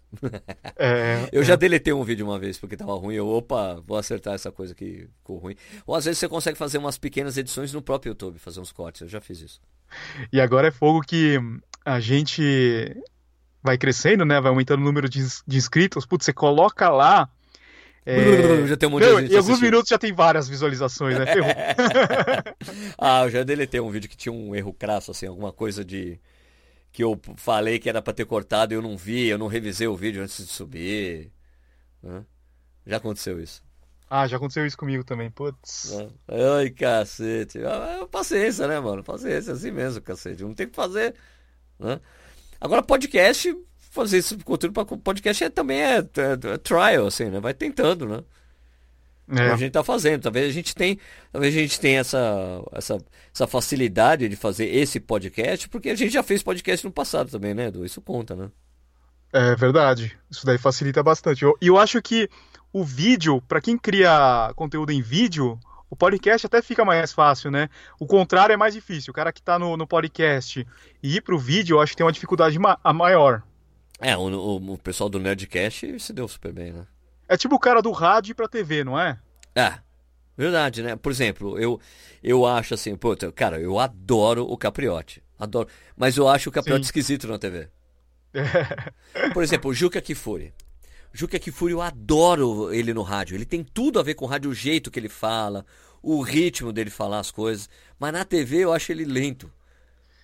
[0.75, 1.45] É, eu é.
[1.45, 4.75] já deletei um vídeo uma vez porque tava ruim, eu, opa, vou acertar essa coisa
[4.75, 5.55] que ficou ruim.
[5.85, 9.01] Ou às vezes você consegue fazer umas pequenas edições no próprio YouTube, fazer uns cortes,
[9.01, 9.61] eu já fiz isso.
[10.31, 11.39] E agora é fogo que
[11.85, 12.43] a gente
[13.63, 14.39] vai crescendo, né?
[14.39, 16.05] Vai aumentando o número de inscritos.
[16.05, 17.29] Putz, você coloca lá.
[18.07, 21.25] É, Já tem um monte de gente em alguns minutos já tem várias visualizações, né?
[21.33, 21.49] Ferrou.
[22.97, 26.19] Ah, eu já deletei um vídeo que tinha um erro crasso, assim, alguma coisa de.
[26.91, 29.87] Que eu falei que era pra ter cortado e eu não vi, eu não revisei
[29.87, 31.31] o vídeo antes de subir.
[32.01, 32.23] né?
[32.85, 33.61] Já aconteceu isso.
[34.09, 35.29] Ah, já aconteceu isso comigo também.
[35.29, 35.91] Putz.
[35.91, 36.07] né?
[36.57, 37.59] Ai, cacete.
[37.65, 39.03] Ah, é Paciência, né, mano?
[39.03, 40.43] Paciência, assim mesmo, cacete.
[40.43, 41.13] Não tem o que fazer.
[41.77, 41.99] Né?
[42.59, 43.53] Agora, podcast,
[43.91, 47.39] fazer esse conteúdo para podcast é, também é, é- é trial, assim, né?
[47.39, 48.23] Vai tentando, né?
[49.29, 49.49] É.
[49.51, 50.21] a gente tá fazendo.
[50.21, 50.97] Talvez a gente tenha,
[51.33, 52.97] talvez a gente tenha essa, essa,
[53.33, 57.53] essa facilidade de fazer esse podcast, porque a gente já fez podcast no passado também,
[57.53, 57.85] né, Edu?
[57.85, 58.49] Isso conta, né?
[59.33, 60.17] É verdade.
[60.31, 61.43] Isso daí facilita bastante.
[61.43, 62.29] Eu- E eu, acho que
[62.71, 65.59] o vídeo, pra quem cria conteúdo em vídeo,
[65.89, 67.69] o podcast até fica mais fácil, né?
[67.99, 69.11] O contrário é mais difícil.
[69.11, 70.65] O cara que tá no, no podcast
[71.03, 73.43] e ir pro vídeo, eu acho que tem uma dificuldade ma- a maior.
[73.99, 76.85] É, o, o, o pessoal do Nerdcast se deu super bem, né?
[77.27, 79.19] É tipo o cara do rádio pra TV, não é?
[79.55, 79.79] É,
[80.37, 80.95] verdade, né?
[80.95, 81.79] Por exemplo, eu,
[82.23, 85.21] eu acho assim, pô, cara, eu adoro o Capriotti.
[85.37, 85.67] Adoro.
[85.95, 86.89] Mas eu acho o Capriotti Sim.
[86.89, 87.69] esquisito na TV.
[89.33, 90.53] Por exemplo, o Juca Kifuri.
[91.11, 93.35] Juca Kifuri, eu adoro ele no rádio.
[93.35, 95.65] Ele tem tudo a ver com o rádio, o jeito que ele fala,
[96.01, 97.69] o ritmo dele falar as coisas.
[97.99, 99.51] Mas na TV eu acho ele lento.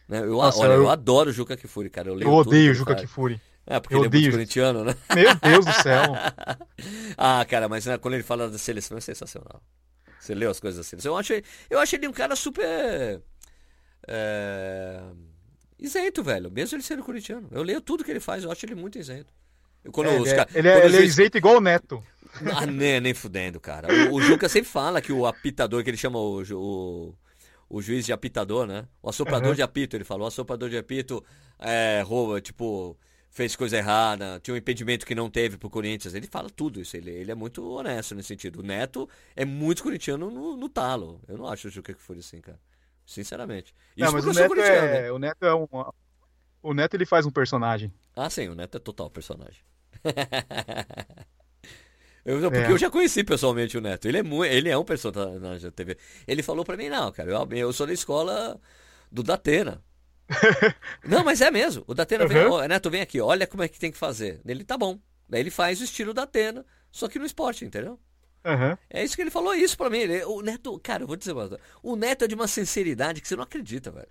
[0.08, 0.20] Né?
[0.20, 0.84] Eu, Nossa, olha, eu...
[0.84, 2.10] eu- adoro o Juca Kifuri, cara.
[2.10, 2.96] Eu, Eu odeio o Juca.
[2.96, 3.42] Kifuri.
[3.66, 4.96] É, porque eu ele é muito corintiano, né?
[5.16, 6.04] Meu Deus do céu.
[7.18, 9.62] Ah, cara, mas né, quando ele fala da seleção é sensacional.
[10.20, 11.14] Você leu as coisas da seleção?
[11.14, 11.34] Eu acho,
[11.70, 13.22] eu acho ele um cara super.
[14.08, 15.02] É,
[15.80, 16.52] isento, velho.
[16.52, 17.48] Mesmo ele sendo corintiano.
[17.52, 19.34] Eu leio tudo que ele faz, eu acho ele muito isento.
[19.92, 22.04] Quando É, os ele é, ca- ele é- ele é isento igual o Neto.
[22.52, 23.88] Ah, nem, nem fudendo, cara.
[24.10, 27.16] O, o Juca sempre fala que o apitador, que ele chama o, o,
[27.70, 28.88] o juiz de apitador, né?
[29.04, 29.56] O assoprador Aham.
[29.56, 30.26] de apito, ele falou.
[30.26, 31.24] O assoprador de apito
[31.60, 32.98] é, rouba, tipo,
[33.34, 36.14] fez coisa errada, tinha um impedimento que não teve pro Corinthians.
[36.14, 38.60] Ele fala tudo isso, ele, ele é muito honesto nesse sentido.
[38.60, 41.20] O Neto é muito corintiano no, no talo.
[41.28, 42.60] Eu não acho o Juca que foi assim, cara.
[43.06, 43.74] Sinceramente.
[43.98, 45.08] Isso Não, mas o Neto corintiano, né?
[45.08, 45.68] é, o Neto é um.
[46.62, 47.92] O Neto ele faz um personagem.
[48.16, 49.60] Ah, sim, o Neto é total personagem.
[52.26, 52.72] Eu, porque É.
[52.72, 54.08] eu já conheci pessoalmente o Neto.
[54.08, 55.98] Ele é, mu- ele é um personagem da TV.
[56.26, 58.58] Ele falou pra mim, não, cara, eu, eu sou da escola
[59.12, 59.84] do Datena.
[61.06, 61.84] não, mas é mesmo.
[61.88, 62.52] O Datena vem, Uhum.
[62.54, 64.42] ó, Neto, vem aqui, olha como é que tem que fazer.
[64.46, 65.00] Ele tá bom.
[65.30, 68.00] Daí ele faz o estilo Datena, só que no esporte, entendeu?
[68.46, 68.78] Aham.
[68.90, 70.00] É isso que ele falou isso pra mim.
[70.00, 71.60] Ele- o Neto, cara, eu vou dizer coisa.
[71.82, 74.10] O Neto é de uma sinceridade que você não acredita, velho.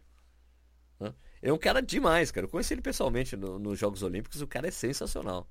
[1.45, 2.45] É um cara demais, cara.
[2.47, 5.49] Eu conheci ele pessoalmente no- nos Jogos Olímpicos, o cara é sensacional.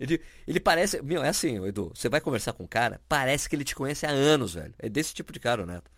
[0.00, 0.18] Ele,
[0.48, 1.02] ele parece.
[1.02, 1.92] Meu, é assim, Edu.
[1.94, 4.72] Você vai conversar com o cara, parece que ele te conhece há anos, velho.
[4.78, 5.90] É desse tipo de cara, o Neto.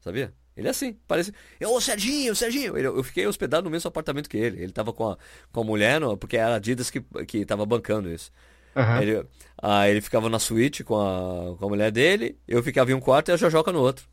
[0.00, 0.32] Sabia?
[0.56, 1.32] Ele é assim, parece.
[1.64, 2.76] Ô, Serginho, Serginho!
[2.78, 4.62] Ele, eu fiquei hospedado no mesmo apartamento que ele.
[4.62, 5.18] Ele tava com a,
[5.52, 8.30] com a mulher, no, porque era a Adidas que, que tava bancando isso.
[8.76, 9.02] Aham.
[9.02, 9.26] Ele,
[9.60, 13.00] ah, ele ficava na suíte com a, com a mulher dele, eu ficava em um
[13.00, 14.06] quarto e a Jojoca no outro.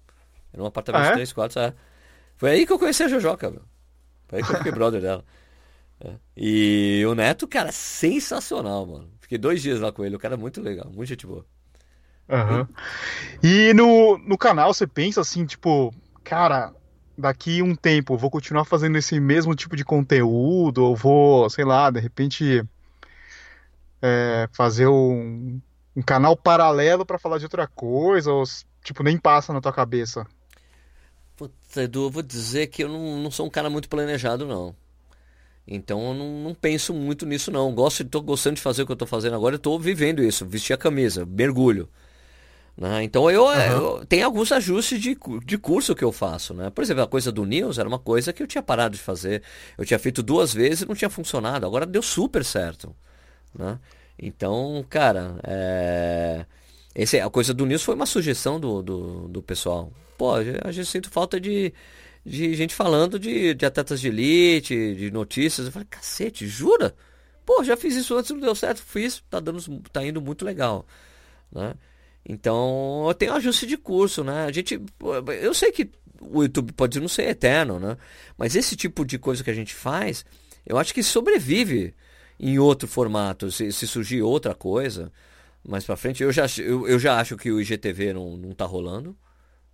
[0.54, 1.10] Era um apartamento Ah, é?
[1.10, 1.74] de três quartos, é.
[2.38, 3.62] Foi aí que eu conheci a Jojoca, meu.
[4.28, 5.26] Foi aí que eu fiquei brother dela.
[6.00, 6.14] É.
[6.36, 9.10] E o Neto, cara, sensacional, mano.
[9.20, 11.46] Fiquei dois dias lá com ele, o cara é muito legal, muito gente boa.
[12.30, 12.68] Aham.
[13.44, 16.74] E no, no canal você pensa assim, tipo, cara,
[17.17, 21.89] daqui um tempo vou continuar fazendo esse mesmo tipo de conteúdo, ou vou, sei lá,
[21.89, 22.63] de repente
[24.01, 25.61] é, fazer um,
[25.95, 28.43] um canal paralelo pra falar de outra coisa, ou
[28.84, 30.26] tipo, nem passa na tua cabeça.
[31.36, 34.76] Putz, Edu, eu vou dizer que eu não, não sou um cara muito planejado, não.
[35.67, 37.74] Então eu não, não penso muito nisso, não.
[37.74, 40.45] Gosto, tô gostando de fazer o que eu tô fazendo agora, eu tô vivendo isso,
[40.45, 41.88] vestir a camisa, mergulho.
[42.82, 43.04] Né?
[43.04, 45.16] Então eu, eu tem alguns ajustes de,
[45.46, 46.72] de curso que eu faço, né?
[46.72, 49.44] Por exemplo, a coisa do News era uma coisa que eu tinha parado de fazer.
[49.78, 51.64] Eu tinha feito duas vezes e não tinha funcionado.
[51.64, 52.96] Agora deu super certo,
[53.54, 53.78] né?
[54.18, 56.44] Então, cara, é...
[56.96, 59.94] Esse, a coisa do News foi uma sugestão do, do, do pessoal.
[60.18, 61.72] Pô, a gente sinto falta de,
[62.26, 65.68] de gente falando de, de atletas de elite, de notícias.
[65.68, 66.96] Eu falei, cacete, jura?
[67.46, 68.82] Pô, já fiz isso antes, não deu certo.
[68.82, 69.62] Fiz, tá, dando,
[69.94, 70.84] tá indo muito legal,
[71.52, 71.76] né?
[72.26, 74.45] Então, eu tenho ajuste de curso, né?
[74.45, 74.80] A gente,
[75.41, 75.89] eu sei que
[76.22, 77.97] o YouTube pode não ser eterno, né?
[78.38, 80.24] Mas esse tipo de coisa que a gente faz,
[80.65, 81.93] eu acho que sobrevive
[82.39, 85.11] em outro formato, se, se surgir outra coisa
[85.67, 86.24] mais pra frente.
[86.24, 89.15] Eu já, eu, eu já acho que o IGTV não, não tá rolando,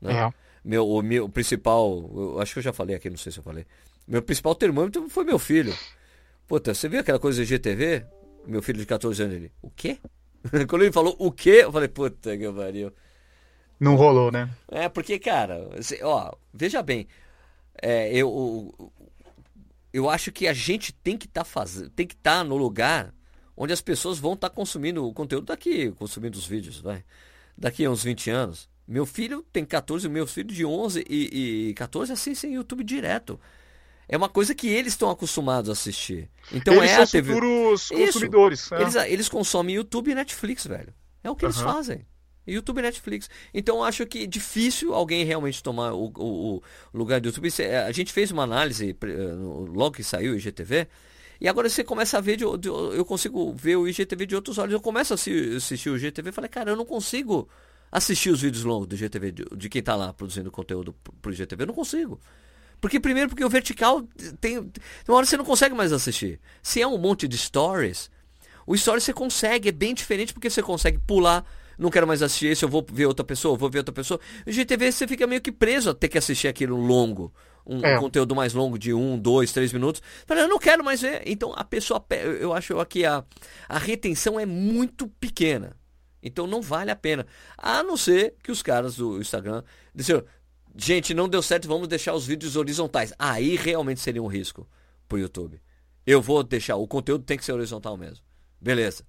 [0.02, 0.14] né?
[0.14, 0.34] É.
[0.64, 3.44] Meu, o meu principal, eu acho que eu já falei aqui, não sei se eu
[3.44, 3.66] falei.
[4.06, 5.74] Meu principal termômetro foi meu filho.
[6.46, 8.06] Puta, você viu aquela coisa do IGTV?
[8.46, 9.98] Meu filho de 14 anos, ele, o quê?
[10.68, 11.62] Quando ele falou o quê?
[11.64, 12.92] Eu falei, puta que pariu.
[13.80, 14.50] Não rolou, né?
[14.70, 15.70] É, porque, cara,
[16.02, 17.08] ó, veja bem,
[17.82, 18.74] é, eu,
[19.94, 23.14] eu acho que a gente tem que estar fazendo, tem que estar no lugar
[23.56, 27.04] onde as pessoas vão estar consumindo o conteúdo daqui, consumindo os vídeos, vai.
[27.58, 28.70] Daqui a uns 20 anos.
[28.88, 33.40] Meu filho tem 14, meus filhos de 11 e, e 14 assistem YouTube direto.
[34.10, 36.30] É uma coisa que eles estão acostumados a assistir.
[36.52, 37.34] Então Eles é são a TV.
[37.34, 38.72] futuros consumidores.
[38.72, 38.82] é.
[38.82, 40.94] Eles, eles consomem YouTube e Netflix, velho.
[41.24, 41.74] É o que eles Aham.
[41.74, 42.06] fazem.
[42.46, 43.30] YouTube e Netflix.
[43.54, 46.56] Então eu acho que é difícil alguém realmente tomar o, o-
[46.94, 47.50] o lugar do YouTube.
[47.60, 49.34] É- A gente fez uma análise eh,
[49.68, 50.88] logo que saiu o IGTV.
[51.42, 54.58] E agora você começa a ver, de, de- eu consigo ver o IGTV de outros
[54.58, 54.72] olhos.
[54.74, 57.50] Eu começo a assi- assistir o IGTV e falei, cara, eu não consigo
[57.92, 61.34] assistir os vídeos longos do IGTV, de, de quem tá lá produzindo conteúdo pro, pro
[61.34, 61.64] IGTV.
[61.64, 62.18] Eu não consigo.
[62.80, 64.02] Porque primeiro, porque o vertical
[64.40, 64.72] tem, tem
[65.08, 66.40] uma hora você não consegue mais assistir.
[66.62, 68.10] Se é um monte de stories,
[68.66, 71.44] o story você consegue, é bem diferente porque você consegue pular.
[71.78, 74.20] Não quero mais assistir esse, eu vou ver outra pessoa, eu vou ver outra pessoa.
[74.48, 77.32] O GTV você fica meio que preso a ter que assistir aquilo longo.
[77.70, 78.00] Um, É.
[78.00, 80.02] conteúdo mais longo de um, dois, três minutos.
[80.26, 81.22] Fala, eu não quero mais ver.
[81.26, 83.24] Então a pessoa, pe- eu acho que a,
[83.68, 85.76] a retenção é muito pequena.
[86.24, 87.28] Então não vale a pena.
[87.58, 89.64] A não ser que os caras do Instagram
[89.94, 90.24] disseram,
[90.78, 93.14] gente, não deu certo, vamos deixar os vídeos horizontais.
[93.18, 94.68] Aí realmente seria um risco
[95.08, 95.62] pro YouTube.
[96.06, 98.24] Eu vou deixar, o conteúdo tem que ser horizontal mesmo.
[98.62, 99.04] Beleza.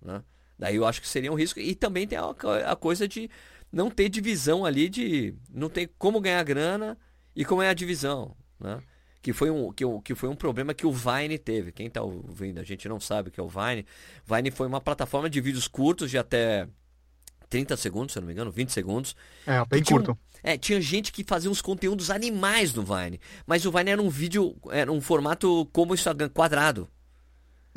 [0.00, 0.22] Né?
[0.58, 1.60] Daí eu acho que seria um risco.
[1.60, 2.30] E também tem a,
[2.70, 3.30] a coisa de
[3.72, 5.34] não ter divisão ali de.
[5.52, 6.98] Não ter como ganhar grana
[7.36, 8.34] e como é a divisão.
[8.58, 8.80] Né?
[9.22, 11.72] Que foi, um, que, que foi um problema que o Vine teve.
[11.72, 13.86] Quem está ouvindo, a gente não sabe o que é o Vine.
[14.24, 16.66] Vine foi uma plataforma de vídeos curtos de até
[17.50, 19.14] 30 segundos, se eu não me engano, 20 segundos.
[19.46, 20.18] É, bem um- curto.
[20.42, 23.20] É, tinha gente que fazia uns conteúdos animais no Vine.
[23.46, 26.88] Mas o Vine era um vídeo, era um formato como o Instagram, quadrado.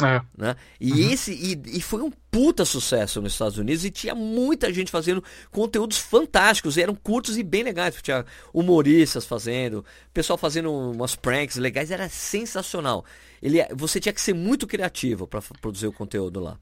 [0.02, 0.22] É.
[0.36, 0.56] Né?
[0.80, 4.90] E esse e, e foi um puta sucesso nos Estados Unidos e tinha muita gente
[4.90, 11.16] fazendo conteúdos fantásticos, e eram curtos e bem legais, tinha humoristas fazendo, pessoal fazendo umas
[11.16, 13.06] pranks legais, era sensacional.
[13.40, 16.58] Ele, você tinha que ser muito criativo para produzir o conteúdo lá.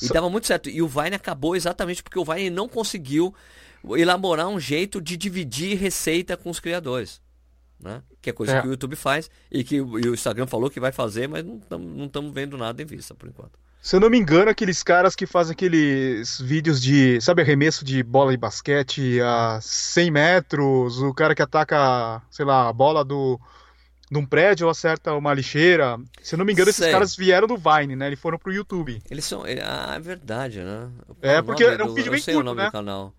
[0.00, 0.68] E So- dava muito certo.
[0.68, 3.34] E o Vine acabou exatamente porque o Vine não conseguiu
[3.96, 7.20] elaborar um jeito de dividir receita com os criadores.
[7.80, 8.02] Né?
[8.22, 8.62] Que é coisa É.
[8.62, 11.44] que o YouTube faz e que o e o Instagram falou que vai fazer, mas
[11.44, 13.58] não estamos vendo nada em vista por enquanto.
[13.82, 18.02] Se eu não me engano, aqueles caras que fazem aqueles vídeos de, sabe, arremesso de
[18.02, 23.38] bola de basquete a 100 metros, o cara que ataca, sei lá, a bola do,
[24.10, 25.98] de um prédio ou acerta uma lixeira.
[26.22, 26.90] Se eu não me engano, esses Sei.
[26.92, 28.06] caras vieram do Vine, né?
[28.06, 29.02] Eles foram pro YouTube.
[29.10, 29.46] Eles são.
[29.46, 30.88] ele- Ah, é verdade, né?
[31.20, 32.66] É, porque nome é um vídeo eu bem sei o curto, nome né?
[32.68, 33.12] do canal.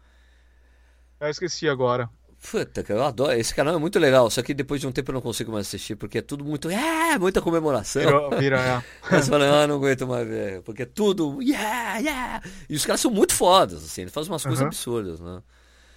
[1.20, 2.10] Eu esqueci agora.
[2.52, 3.34] Puta, que eu adoro.
[3.34, 5.68] Esse canal é muito legal, só que depois de um tempo eu não consigo mais
[5.68, 6.70] assistir, porque é tudo muito.
[6.70, 8.04] É, muita comemoração.
[8.04, 8.76] Virou, vira, é.
[9.10, 10.62] Aí você fala, ah, não aguento mais ver.
[10.62, 11.42] Porque é tudo.
[11.42, 12.42] Yeah, yeah.
[12.70, 15.42] E os caras são muito fodas, assim, eles fazem umas coisas absurdas, né?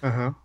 [0.01, 0.35] Aham.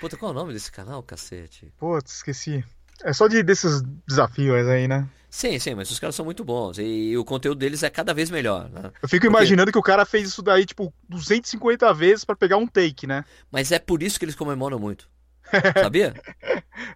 [0.00, 1.72] Puta, qual é o nome desse canal, cacete?
[1.78, 2.64] Putz, esqueci.
[3.02, 5.08] É só de, desses desafios aí, né?
[5.30, 6.78] Sim, sim, mas os caras são muito bons.
[6.78, 8.90] E, o conteúdo deles é cada vez melhor, né?
[9.02, 9.26] Eu fico Porque...
[9.26, 13.24] imaginando que o cara fez isso daí, tipo, 250 vezes para pegar um take, né?
[13.50, 15.08] Mas é por isso que eles comemoram muito.
[15.80, 16.14] Sabia?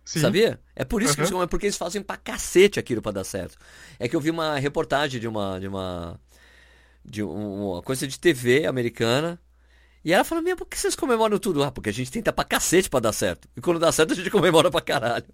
[0.05, 0.20] Sim.
[0.20, 0.61] Sabia?
[0.74, 1.14] É por isso uhum.
[1.16, 3.57] que eles comemoram, porque eles fazem pra cacete aquilo pra dar certo.
[3.99, 5.59] É que eu vi uma reportagem de uma.
[5.59, 6.20] de uma.
[7.05, 9.39] de uma coisa de TV americana
[10.05, 11.62] e ela falou, meu, por que vocês comemoram tudo?
[11.62, 13.49] Ah, porque a gente tenta pra cacete pra dar certo.
[13.57, 15.24] E quando dá certo, a gente comemora pra caralho.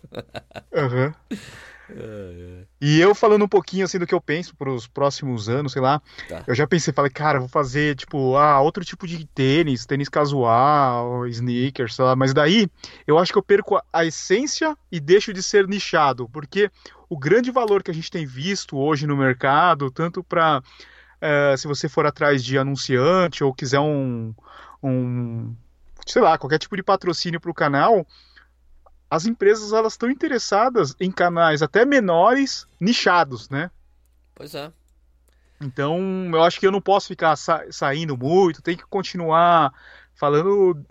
[0.73, 1.13] Uhum.
[1.91, 2.65] É, é.
[2.81, 5.83] E eu falando um pouquinho assim do que eu penso para os próximos anos, sei
[5.83, 6.01] lá.
[6.29, 6.45] Tá.
[6.47, 11.27] Eu já pensei, falei, cara, vou fazer tipo, ah, outro tipo de tênis, tênis casual,
[11.27, 12.15] sneakers, sei lá.
[12.15, 12.69] Mas daí
[13.07, 16.71] eu acho que eu perco a essência e deixo de ser nichado, porque
[17.09, 20.63] o grande valor que a gente tem visto hoje no mercado, tanto para
[21.21, 24.35] é, se você for atrás de anunciante ou quiser um,
[24.83, 25.55] um
[26.07, 28.07] sei lá, qualquer tipo de patrocínio para o canal,
[29.11, 33.71] as empresas elas estão interessadas em canais até menores, nichados, né?
[34.35, 34.71] Pois é.
[35.61, 39.73] Então, eu acho que eu não posso ficar sa saindo muito, tem que continuar
[40.15, 40.85] falando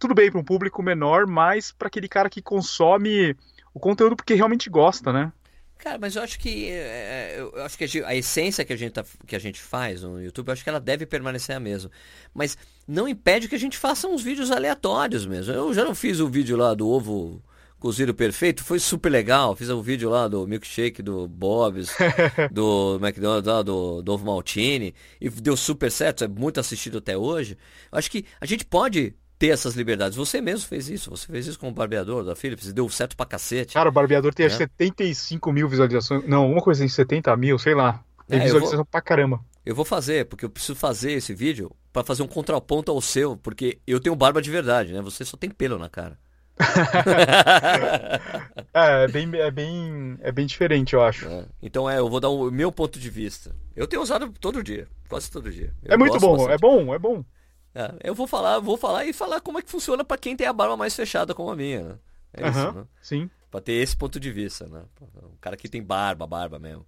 [0.00, 3.36] tudo bem para um público menor, mas para aquele cara que consome
[3.72, 5.32] o conteúdo porque realmente gosta, né?
[5.78, 8.92] Cara, mas eu acho que é, é eu acho que a, essência que a, gente
[8.92, 11.90] tá, que a gente faz no YouTube, eu acho que ela deve permanecer a mesma.
[12.32, 12.56] Mas
[12.88, 15.52] não impede que a gente faça uns vídeos aleatórios mesmo.
[15.52, 17.42] Eu já não fiz o vídeo lá do ovo
[17.84, 19.54] cozido perfeito, foi super legal.
[19.54, 21.94] Fiz um vídeo lá do milkshake do Bob's,
[22.50, 27.14] do McDonald's, lá, do, do ovo maltine, e deu super certo, é muito assistido até
[27.14, 27.58] hoje.
[27.92, 30.16] Acho que a gente pode ter essas liberdades.
[30.16, 33.26] Você mesmo fez isso, você fez isso com o barbeador da Philips, deu certo pra
[33.26, 33.74] cacete.
[33.74, 34.48] Cara, o barbeador tem é.
[34.48, 38.02] 75 mil visualizações, não, uma coisa em 70 mil, sei lá.
[38.26, 38.86] Tem é, visualização vou...
[38.86, 39.44] pra caramba.
[39.66, 43.36] Eu vou fazer, porque eu preciso fazer esse vídeo para fazer um contraponto ao seu,
[43.36, 45.02] porque eu tenho barba de verdade, né?
[45.02, 46.18] Você só tem pelo na cara.
[48.72, 51.26] é, é bem, é, bem, é bem diferente, eu acho.
[51.26, 51.46] É.
[51.62, 53.54] Então é, eu vou dar o meu ponto de vista.
[53.74, 55.72] Eu tenho usado todo dia, quase todo dia.
[55.82, 56.54] Eu é muito bom, bastante.
[56.54, 57.24] é bom, é bom.
[57.74, 60.46] É, eu vou falar, vou falar e falar como é que funciona para quem tem
[60.46, 61.82] a barba mais fechada como a minha.
[61.82, 61.98] Né?
[62.34, 62.84] É isso, né?
[63.02, 63.30] Sim.
[63.50, 64.82] Pra ter esse ponto de vista, né?
[65.22, 66.86] Um cara que tem barba, barba mesmo.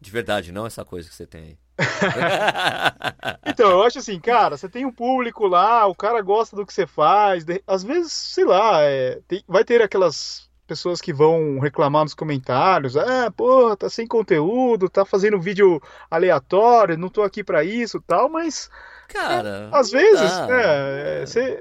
[0.00, 1.58] De verdade, não essa coisa que você tem aí.
[3.46, 6.72] então, eu acho assim, cara, você tem um público lá, o cara gosta do que
[6.72, 7.44] você faz.
[7.66, 12.96] Às vezes, sei lá, é, tem, vai ter aquelas pessoas que vão reclamar nos comentários,
[12.96, 18.30] ah, porra, tá sem conteúdo, tá fazendo vídeo aleatório, não tô aqui para isso tal,
[18.30, 18.70] mas
[19.08, 21.60] cara, é, às vezes, né, é, você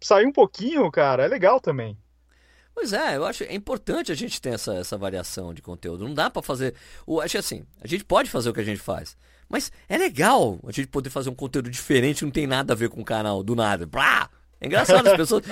[0.00, 1.96] sair um pouquinho, cara, é legal também.
[2.74, 6.06] Pois é, eu acho é importante a gente ter essa, essa variação de conteúdo.
[6.06, 6.74] Não dá para fazer.
[7.06, 9.16] Eu acho assim, a gente pode fazer o que a gente faz.
[9.48, 12.88] Mas é legal a gente poder fazer um conteúdo diferente não tem nada a ver
[12.88, 13.86] com o canal, do nada.
[13.86, 14.30] Blá!
[14.62, 15.42] É engraçado, as pessoas.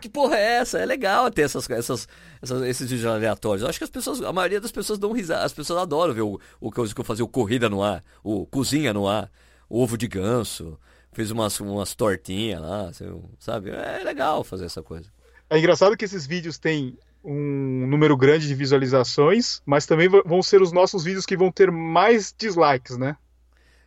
[0.00, 0.78] que porra é essa?
[0.78, 2.06] É legal ter essas, essas,
[2.40, 3.62] essas, esses vídeos aleatórios.
[3.62, 5.44] Eu acho que as pessoas, a maioria das pessoas dão risada.
[5.44, 8.92] As pessoas adoram ver o, o que eu fazia, o corrida no ar, o cozinha
[8.92, 9.30] no ar,
[9.70, 10.78] o ovo de ganso,
[11.12, 12.90] fez umas, umas tortinhas lá,
[13.38, 13.70] sabe?
[13.70, 15.10] É legal fazer essa coisa.
[15.50, 20.62] É engraçado que esses vídeos têm um número grande de visualizações, mas também vão ser
[20.62, 23.16] os nossos vídeos que vão ter mais dislikes, né?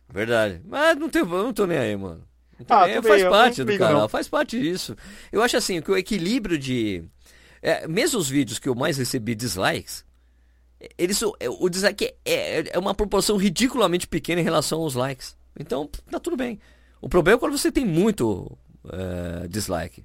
[0.08, 0.60] Verdade.
[0.66, 2.22] Mas não, tem, não tô nem aí, mano.
[2.68, 4.08] Ah, nem, faz parte do canal, não.
[4.08, 4.96] faz parte disso.
[5.32, 7.02] Eu acho assim, que o equilíbrio de.
[7.60, 10.04] É, mesmo os vídeos que eu mais recebi dislikes,
[10.98, 15.36] eles, o dislike é, é uma proporção ridiculamente pequena em relação aos likes.
[15.58, 16.60] Então, tá tudo bem.
[17.00, 18.56] O problema é quando você tem muito
[18.90, 20.04] é, dislike.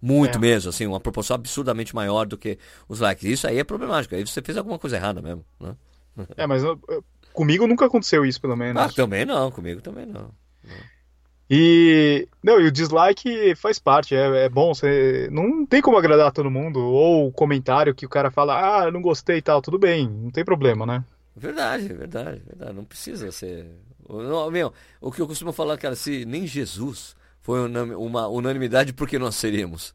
[0.00, 0.40] Muito é.
[0.40, 3.24] mesmo, assim, uma proporção absurdamente maior do que os likes.
[3.24, 4.14] Isso aí é problemático.
[4.14, 5.74] Aí você fez alguma coisa errada mesmo, né?
[6.36, 6.80] É, mas eu,
[7.32, 8.82] comigo nunca aconteceu isso, pelo menos.
[8.82, 10.30] Ah, também não, comigo também não.
[11.50, 16.30] E não, e o dislike faz parte, é, é, bom, você não tem como agradar
[16.30, 19.62] todo mundo, ou o comentário que o cara fala, ah, eu não gostei e tal,
[19.62, 21.02] tudo bem, não tem problema, né?
[21.34, 23.66] Verdade, verdade, verdade, não precisa ser.
[24.06, 27.16] Não, meu, o que eu costumo falar, cara, se nem Jesus
[27.48, 29.94] foi uma unanimidade, por que nós seríamos?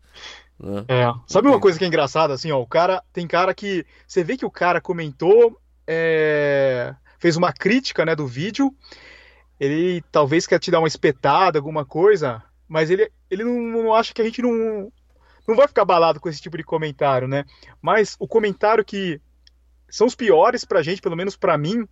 [0.60, 0.86] Né?
[0.88, 1.14] É.
[1.28, 4.36] Sabe uma coisa que é engraçada, assim, ó, o cara, tem cara que, você vê
[4.36, 8.76] que o cara comentou, é, fez uma crítica, né, do vídeo,
[9.60, 14.16] ele talvez quer te dar uma espetada, alguma coisa, mas ele, ele não, não acha
[14.16, 14.92] que a gente não,
[15.48, 17.46] não vai ficar balado com esse tipo de comentário, né?
[17.80, 19.22] Mas o comentário que
[19.88, 21.88] são os piores pra gente, pelo menos pra mim,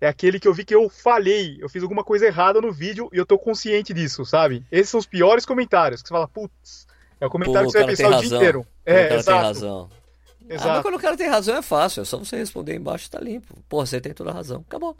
[0.00, 3.08] é aquele que eu vi que eu falhei, eu fiz alguma coisa errada no vídeo
[3.12, 4.64] e eu tô consciente disso, sabe?
[4.70, 6.86] Esses são os piores comentários, que você fala, putz,
[7.20, 8.66] é o comentário Pô, que você vai pensar o dia inteiro.
[8.84, 9.24] É, o cara exato.
[9.24, 9.90] tem razão.
[10.48, 10.68] Exato.
[10.68, 13.10] Ah, mas quando o cara tem razão é fácil, é só você responder embaixo e
[13.10, 13.56] tá limpo.
[13.68, 14.64] Pô, você tem toda a razão.
[14.66, 14.96] Acabou.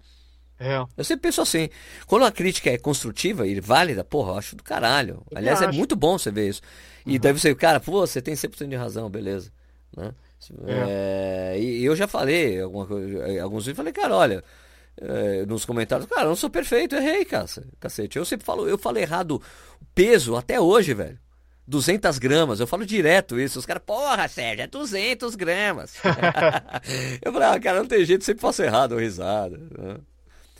[0.58, 0.82] É.
[0.96, 1.68] Eu sempre penso assim,
[2.06, 5.22] quando a crítica é construtiva e válida, porra, eu acho do caralho.
[5.30, 5.76] Eu Aliás, é acho.
[5.76, 6.62] muito bom você ver isso.
[7.04, 9.52] E daí você, cara, pô, você tem 100% de razão, beleza.
[9.96, 10.14] Né?
[10.66, 14.44] É, e eu já falei alguma coisa, alguns vídeos, falei, cara, olha,
[15.00, 17.24] é, nos comentários, cara, eu não sou perfeito, errei,
[17.80, 18.18] cacete.
[18.18, 19.40] Eu sempre falo, eu falo errado
[19.94, 21.18] peso até hoje, velho.
[21.66, 23.58] 200 gramas, eu falo direto isso.
[23.58, 25.94] Os caras, porra, Sérgio, é 200 gramas.
[27.24, 29.56] eu falei, ah, cara, não tem jeito, sempre faço errado, risada.
[29.78, 29.96] né?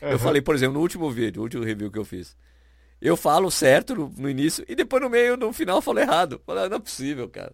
[0.00, 0.18] Eu Uhum.
[0.18, 2.36] falei, por exemplo, no último vídeo, o último review que eu fiz.
[3.00, 6.40] Eu falo certo no, no início e depois no meio, no final, eu falo errado.
[6.46, 7.52] Falei, ah, não é possível, cara.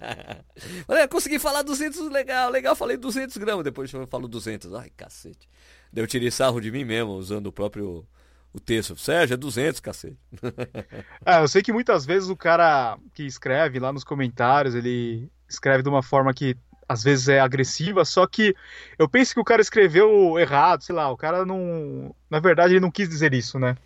[0.86, 3.64] Falei, ah, consegui falar 200, legal, legal, falei 200 gramas.
[3.64, 4.72] Depois eu falo 200.
[4.74, 5.48] Ai, cacete.
[5.92, 8.06] Daí eu tirei sarro de mim mesmo, usando o próprio
[8.52, 8.96] o texto.
[8.96, 10.18] Sérgio, é 200, cacete.
[11.24, 15.82] Ah, eu sei que muitas vezes o cara que escreve lá nos comentários, ele escreve
[15.82, 16.56] de uma forma que
[16.88, 18.56] às vezes é agressiva, só que
[18.98, 22.14] eu penso que o cara escreveu errado, sei lá, o cara não.
[22.30, 23.76] Na verdade, ele não quis dizer isso, né?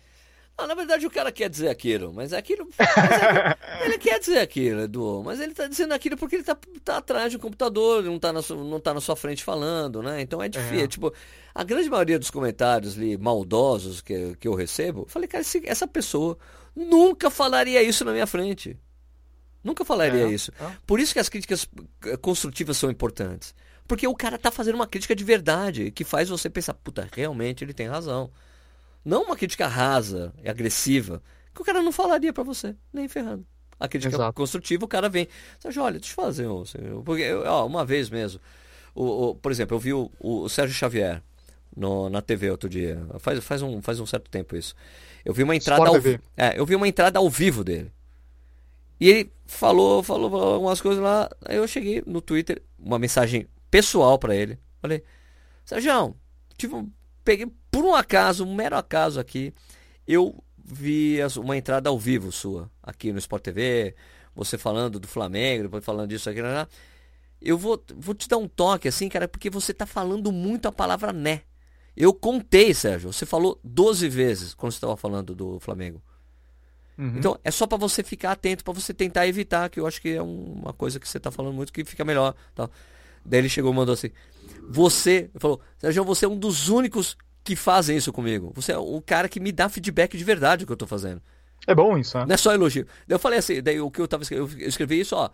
[0.55, 2.67] Ah, na verdade o cara quer dizer aquilo, mas é aquilo.
[2.77, 6.55] mas é- ele quer dizer aquilo, Edu, mas ele tá dizendo aquilo porque ele tá,
[6.83, 10.01] tá atrás de um computador, não tá, na sua, não tá na sua frente falando,
[10.03, 10.21] né?
[10.21, 10.83] Então é difícil.
[10.83, 10.87] É.
[10.87, 11.11] Tipo,
[11.55, 15.63] a grande maioria dos comentários ali, maldosos que, que eu recebo, eu falei, cara, esse-
[15.67, 16.37] essa pessoa
[16.75, 18.77] nunca falaria isso na minha frente.
[19.63, 20.51] Nunca falaria É, isso.
[20.61, 20.71] é.
[20.85, 21.67] Por isso que as críticas
[22.05, 23.55] eh, construtivas são importantes.
[23.87, 27.63] Porque o cara tá fazendo uma crítica de verdade, que faz você pensar, puta, realmente
[27.63, 28.29] ele tem razão.
[29.03, 31.21] Não uma crítica rasa e agressiva,
[31.53, 33.45] que o cara não falaria pra você, nem ferrando.
[33.79, 34.33] A crítica Exato.
[34.33, 35.27] construtiva, o cara vem.
[35.59, 36.63] Sérgio, olha, deixa eu fazer um.
[37.03, 38.39] Porque, eu- ó, uma vez mesmo,
[38.95, 41.21] o, o- por exemplo, eu vi o, o Sérgio Xavier
[41.75, 43.05] no- na TV outro dia.
[43.19, 44.73] Faz, faz, um, faz um certo tempo isso.
[45.25, 46.19] Eu vi uma entrada Sport ao, TV.
[46.37, 47.91] é, eu vi uma entrada ao vivo dele.
[48.99, 51.29] E ele falou, falou algumas coisas lá.
[51.45, 54.57] Aí eu cheguei no Twitter, uma mensagem pessoal pra ele.
[54.81, 55.03] Falei,
[55.65, 56.15] Sérgio,
[56.57, 56.89] tive um,
[57.25, 57.51] peguei
[57.93, 59.53] um acaso, um mero acaso aqui,
[60.07, 63.95] eu vi uma entrada ao vivo sua aqui no Sport TV,
[64.35, 66.67] você falando do Flamengo, depois falando disso aqui, lá, lá.
[67.41, 70.71] Eu vou, vou te dar um toque assim, cara, porque você tá falando muito a
[70.71, 71.41] palavra né.
[71.95, 76.01] Eu contei, Sérgio, você falou 12 vezes quando você estava falando do Flamengo.
[76.97, 77.17] Uhum.
[77.17, 80.09] Então, é só pra você ficar atento, pra você tentar evitar, que eu acho que
[80.09, 82.33] é um- uma coisa que você tá falando muito que fica melhor.
[82.55, 82.69] Tal.
[83.25, 84.09] Daí ele chegou e mandou assim:
[84.69, 88.51] Você, falou, Sérgio, você é um dos únicos que fazem isso comigo.
[88.55, 91.21] Você é o cara que me dá feedback de verdade do que eu tô fazendo.
[91.67, 92.25] É bom isso, né?
[92.27, 92.85] Não é só elogio.
[93.07, 95.29] Eu falei assim, daí o que eu tava escrevendo, eu escrevi isso, ó.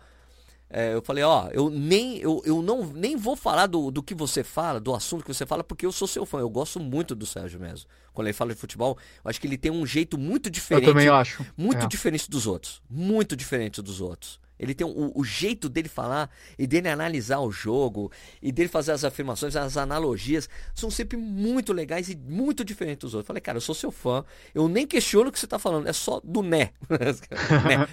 [0.72, 4.14] É, eu falei, ó, eu nem, eu, eu não, nem vou falar do, do que
[4.14, 6.38] você fala, do assunto que você fala, porque eu sou seu fã.
[6.38, 7.88] Eu gosto muito do Sérgio mesmo.
[8.12, 10.84] Quando ele fala de futebol, eu acho que ele tem um jeito muito Eu diferente.
[10.84, 11.44] também acho.
[11.56, 11.88] Muito É.
[11.88, 12.80] diferente dos outros.
[12.88, 14.38] Muito diferente dos outros.
[14.60, 18.92] Ele tem o, o jeito dele falar e dele analisar o jogo e dele fazer
[18.92, 23.26] as afirmações, as analogias, são sempre muito legais e muito diferentes dos outros.
[23.26, 24.22] Falei, cara, eu sou seu fã,
[24.54, 26.70] eu nem questiono o que você tá falando, é só do né.
[26.88, 27.88] né?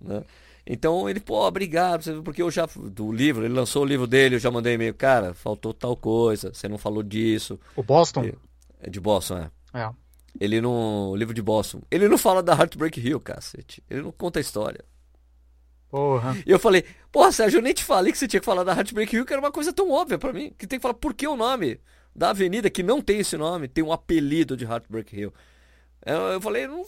[0.00, 0.24] Né?
[0.66, 4.40] Então ele, pô, obrigado, porque eu já, do livro, ele lançou o livro dele, eu
[4.40, 7.58] já mandei e-mail, cara, faltou tal coisa, você não falou disso.
[7.74, 8.30] O Boston?
[8.80, 9.50] É de Boston, é.
[9.80, 9.90] É.
[10.38, 11.10] Ele não.
[11.10, 11.80] O livro de Boston.
[11.90, 13.82] Ele não fala da Heartbreak Hill, cacete.
[13.88, 14.84] Ele não conta a história.
[15.94, 16.36] Porra.
[16.44, 18.72] E eu falei, porra, Sérgio, eu nem te falei que você tinha que falar da
[18.72, 20.52] Heartbreak Hill, que era uma coisa tão óbvia pra mim.
[20.58, 21.78] Que tem que falar por que o nome
[22.12, 25.32] da avenida que não tem esse nome, tem um apelido de Heartbreak Hill.
[26.04, 26.84] Eu, eu falei, não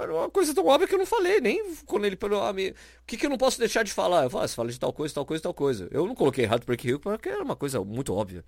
[0.00, 3.06] era uma coisa tão óbvia que eu não falei, nem quando ele falou, ah, o
[3.06, 4.24] que, que eu não posso deixar de falar?
[4.24, 5.88] Eu falei, ah, você fala de tal coisa, tal coisa, tal coisa.
[5.90, 8.42] Eu não coloquei Heartbreak Hill porque era uma coisa muito óbvia,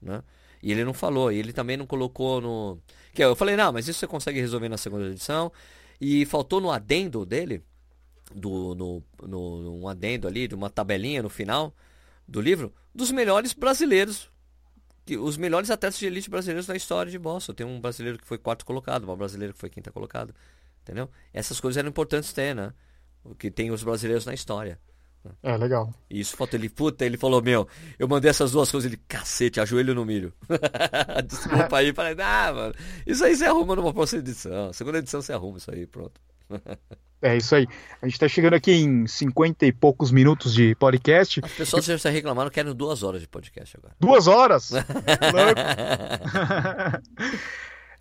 [0.00, 0.24] né?
[0.60, 2.78] E ele não falou, e ele também não colocou no.
[3.14, 5.52] Que eu falei, não, mas isso você consegue resolver na segunda edição.
[6.00, 7.62] E faltou no adendo dele,
[8.34, 11.74] do, no, no, um adendo ali, de uma tabelinha no final
[12.26, 14.30] do livro, dos melhores brasileiros.
[15.04, 17.54] Que, os melhores atletas de elite brasileiros da história de Boston.
[17.54, 20.34] Tem um brasileiro que foi quarto colocado, uma brasileira que foi quinta colocada.
[20.82, 21.08] Entendeu?
[21.32, 22.72] Essas coisas eram importantes ter, né?
[23.24, 24.78] O que tem os brasileiros na história.
[25.42, 25.92] É, legal.
[26.10, 27.68] E isso falta ele, puta, ele falou, meu,
[27.98, 30.32] eu mandei essas duas coisas, ele, cacete, ajoelho no milho.
[31.26, 32.74] Desculpa aí, falei, ah, mano,
[33.06, 34.72] isso aí você arruma numa próxima edição.
[34.72, 36.20] Segunda edição você arruma isso aí, pronto.
[37.22, 37.68] É isso aí.
[38.02, 41.40] A gente tá chegando aqui em 50 e poucos minutos de podcast.
[41.44, 43.94] As pessoas já reclamaram que querem duas horas de podcast agora.
[44.00, 44.70] Duas horas?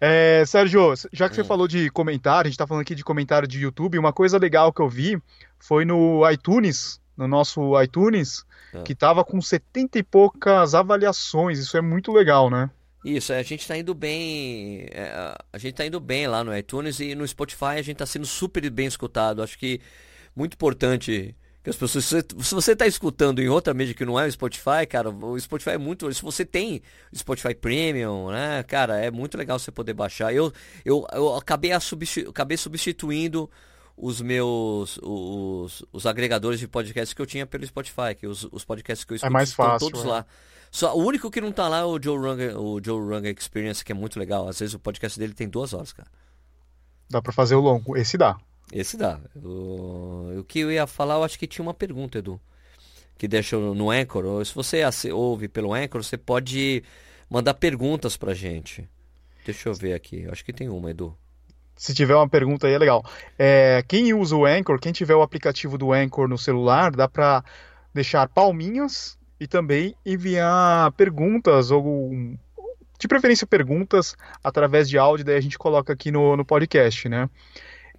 [0.04, 1.46] É, Sérgio, já que você Hum.
[1.46, 4.74] falou de comentário, a gente tá falando aqui de comentário de YouTube, uma coisa legal
[4.74, 5.22] que eu vi
[5.60, 8.44] foi no iTunes, no nosso iTunes,
[8.74, 8.82] Ah.
[8.82, 11.60] que tava com 70 e poucas avaliações.
[11.60, 12.68] Isso é muito legal, né?
[13.04, 14.86] Isso, é, a gente tá indo bem.
[14.92, 18.06] é, a gente tá indo bem lá no iTunes e no Spotify a gente tá
[18.06, 19.42] sendo super bem escutado.
[19.42, 19.82] Acho que
[20.36, 24.26] muito importante Que as pessoas, se você está escutando em outra mídia que não é
[24.26, 26.12] o Spotify, cara, o Spotify é muito.
[26.14, 26.82] Se você tem
[27.12, 30.34] o Spotify Premium, né, cara, é muito legal você poder baixar.
[30.34, 30.54] Eu,
[30.86, 33.50] eu, eu acabei, substitu, acabei substituindo
[33.98, 38.66] os meus os, os agregadores de podcasts que eu tinha pelo Spotify, que os, os
[38.66, 40.08] podcasts que eu escuto é mais estão fácil, todos é.
[40.08, 40.26] lá.
[40.72, 43.84] Só, o único que não tá lá é o Joe Rogan, o Joe Rogan Experience,
[43.84, 44.48] que é muito legal.
[44.48, 46.10] Às vezes o podcast dele tem duas horas, cara.
[47.10, 47.98] Dá para fazer o longo.
[47.98, 48.38] Esse dá.
[48.72, 49.20] Esse dá.
[49.36, 52.40] O, o que eu ia falar, eu acho que tinha uma pergunta, Edu.
[53.18, 54.46] Que deixa no Anchor.
[54.46, 56.82] Se você ouve pelo Anchor, você pode
[57.30, 58.90] mandar perguntas pra gente.
[59.46, 60.26] Deixa eu ver aqui.
[60.32, 61.16] Acho que tem uma, Edu.
[61.76, 63.04] Se tiver uma pergunta aí, é legal.
[63.38, 67.44] É, quem usa o Anchor, quem tiver o aplicativo do Anchor no celular, dá para
[67.94, 72.12] deixar palminhas e também enviar perguntas ou
[73.00, 77.28] de preferência perguntas através de áudio, daí a gente coloca aqui no, no podcast, né?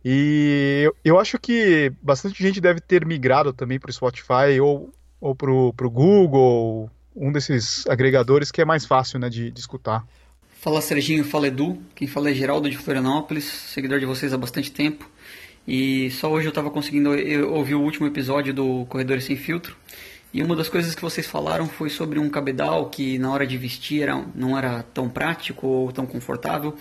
[0.04, 4.92] E eu, eu acho que bastante gente deve ter migrado também para o Spotify ou,
[5.20, 10.06] ou para o Google, um desses agregadores que é mais fácil né, de, de escutar.
[10.60, 14.70] Fala Serginho, fala Edu, quem fala é Geraldo de Florianópolis, seguidor de vocês há bastante
[14.70, 15.10] tempo.
[15.66, 17.10] E só hoje eu estava conseguindo
[17.52, 19.76] ouvir o último episódio do Corredores Sem Filtro.
[20.32, 23.58] E uma das coisas que vocês falaram foi sobre um cabedal que na hora de
[23.58, 26.74] vestir não era tão prático ou tão confortável.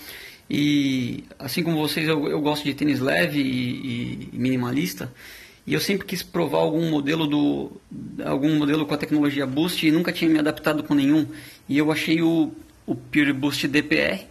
[0.50, 5.12] E assim como vocês, eu, eu gosto de tênis leve e, e, minimalista.
[5.68, 7.72] E eu sempre quis provar algum modelo do
[8.26, 11.28] algum modelo com a tecnologia Boost e nunca tinha me adaptado com nenhum.
[11.70, 12.52] E eu achei o
[12.86, 14.26] o Pure Boost DPR,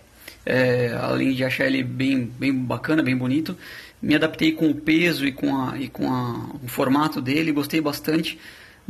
[0.44, 3.56] é, além de achar ele bem, bem bacana, bem bonito.
[4.02, 7.80] Me adaptei com o peso e com, a, e com a, o formato dele, gostei
[7.80, 8.38] bastante.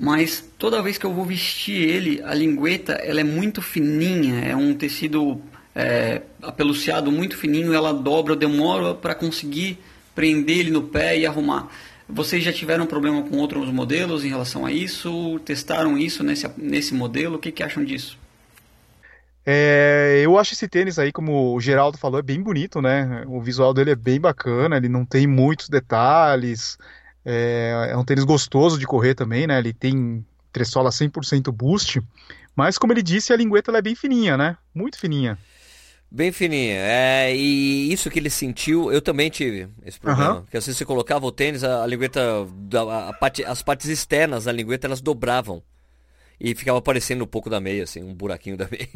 [0.00, 4.56] Mas toda vez que eu vou vestir ele, a lingueta ela é muito fininha, é
[4.56, 5.42] um tecido
[5.74, 9.78] é, apeluciado muito fininho, ela dobra, eu demoro para conseguir
[10.14, 11.68] prender ele no pé e arrumar.
[12.08, 15.38] Vocês já tiveram problema com outros modelos em relação a isso?
[15.44, 17.36] Testaram isso nesse, nesse modelo?
[17.36, 18.18] O que, que acham disso?
[19.44, 23.22] É, eu acho esse tênis aí, como o Geraldo falou, é bem bonito, né?
[23.26, 26.78] O visual dele é bem bacana, ele não tem muitos detalhes.
[27.24, 29.58] É, é um tênis gostoso de correr também, né?
[29.58, 32.02] Ele tem tressola 100% boost.
[32.54, 34.56] Mas, como ele disse, a lingueta é bem fininha, né?
[34.74, 35.38] Muito fininha.
[36.10, 36.74] Bem fininha.
[36.76, 40.34] É, e isso que ele sentiu, eu também tive esse problema.
[40.34, 40.40] Uhum.
[40.42, 42.20] Porque às vezes você colocava o tênis, a, a lingueta,
[42.74, 45.62] a, a parte, as partes externas da lingueta, elas dobravam.
[46.40, 48.88] E ficava aparecendo um pouco da meia, assim, um buraquinho da meia.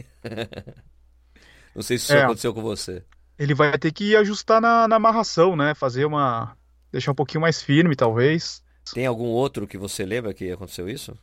[1.75, 3.03] Não sei se isso é, aconteceu com você.
[3.39, 5.75] Ele vai ter que ajustar na, na amarração, né?
[5.75, 6.57] Fazer uma.
[6.95, 8.63] Deixar um pouquinho mais firme, talvez.
[8.93, 11.17] Tem algum outro que você lembra que aconteceu isso?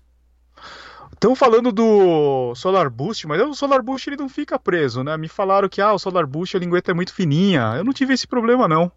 [1.14, 5.16] Estão falando do Solar Boost, mas o Solar Boost ele não fica preso, né?
[5.18, 7.76] Me falaram que ah, o Solar Boost a lingueta é muito fininha.
[7.78, 8.92] Eu não tive esse problema, não.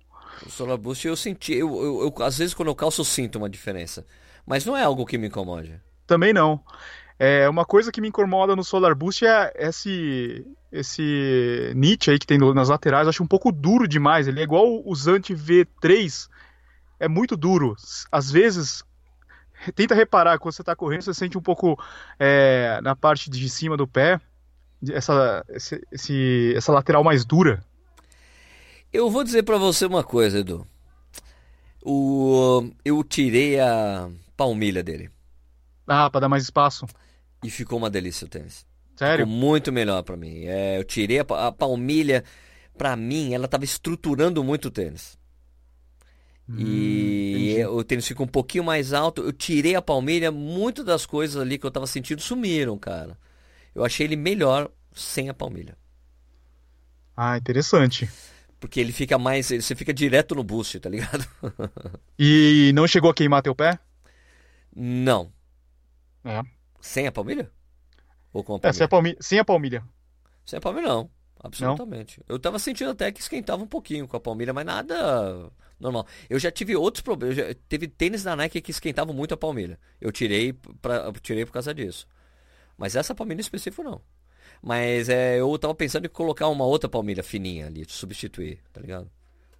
[0.44, 3.36] O Solar Boost eu senti, eu, eu, eu, às vezes quando eu calço eu sinto
[3.36, 4.04] uma diferença.
[4.46, 5.80] Mas não é algo que me incomode.
[6.06, 6.60] Também não.
[7.18, 12.26] É, uma coisa que me incomoda no Solar Boost é esse esse Nietzsche aí que
[12.26, 14.26] tem nas laterais, acho um pouco duro demais.
[14.26, 16.28] Ele é igual o Zant V3,
[16.98, 17.76] é muito duro.
[18.10, 18.82] Às vezes,
[19.74, 21.78] tenta reparar, quando você está correndo, você sente um pouco
[22.18, 24.20] é, na parte de cima do pé,
[24.90, 27.64] essa, esse, esse, essa lateral mais dura.
[28.92, 30.66] Eu vou dizer para você uma coisa, Edu.
[31.82, 35.10] O, eu tirei a palmilha dele.
[35.86, 36.86] Ah, para dar mais espaço.
[37.42, 38.64] E ficou uma delícia o tênis.
[38.96, 39.26] Sério?
[39.26, 40.44] Ficou muito melhor para mim.
[40.44, 42.24] É, eu tirei a, a palmilha,
[42.78, 45.18] para mim, ela tava estruturando muito o tênis.
[46.48, 49.22] Hum, e o tênis ficou um pouquinho mais alto.
[49.22, 53.18] Eu tirei a palmilha, muitas das coisas ali que eu tava sentindo sumiram, cara.
[53.74, 55.76] Eu achei ele melhor sem a palmilha.
[57.16, 58.08] Ah, interessante.
[58.60, 59.48] Porque ele fica mais.
[59.48, 61.26] Você fica direto no boost, tá ligado?
[62.18, 63.78] e não chegou a queimar teu pé?
[64.74, 65.32] Não.
[66.24, 66.42] É.
[66.80, 67.50] Sem a palmilha?
[68.32, 68.70] Ou com a palmilha?
[68.70, 69.16] É, sem a palmilha.
[69.20, 69.84] Sem a palmilha,
[70.44, 71.10] sem a palmilha não.
[71.42, 72.20] Absolutamente.
[72.20, 72.34] Não?
[72.34, 75.50] Eu tava sentindo até que esquentava um pouquinho com a palmilha, mas nada
[75.84, 76.06] normal.
[76.28, 77.36] Eu já tive outros problemas.
[77.36, 77.54] Já...
[77.68, 79.78] Teve tênis da Nike que esquentavam muito a palmilha.
[80.00, 81.12] Eu tirei, pra...
[81.22, 82.06] tirei por causa disso.
[82.76, 84.00] Mas essa palmilha em específico não.
[84.62, 89.10] Mas é, eu tava pensando em colocar uma outra palmilha fininha ali, substituir, tá ligado?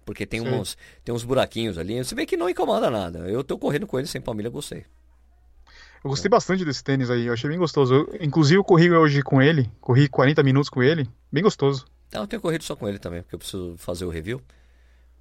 [0.03, 2.03] Porque tem uns, tem uns buraquinhos ali.
[2.03, 3.19] Se bem que não incomoda nada.
[3.19, 4.85] Eu tô correndo com ele sem palmilha, gostei.
[6.03, 7.93] Eu gostei bastante desse tênis aí, eu achei bem gostoso.
[7.93, 11.87] Eu, inclusive eu corri hoje com ele, corri 40 minutos com ele, bem gostoso.
[12.13, 14.39] Não, eu tenho corrido só com ele também, porque eu preciso fazer o review.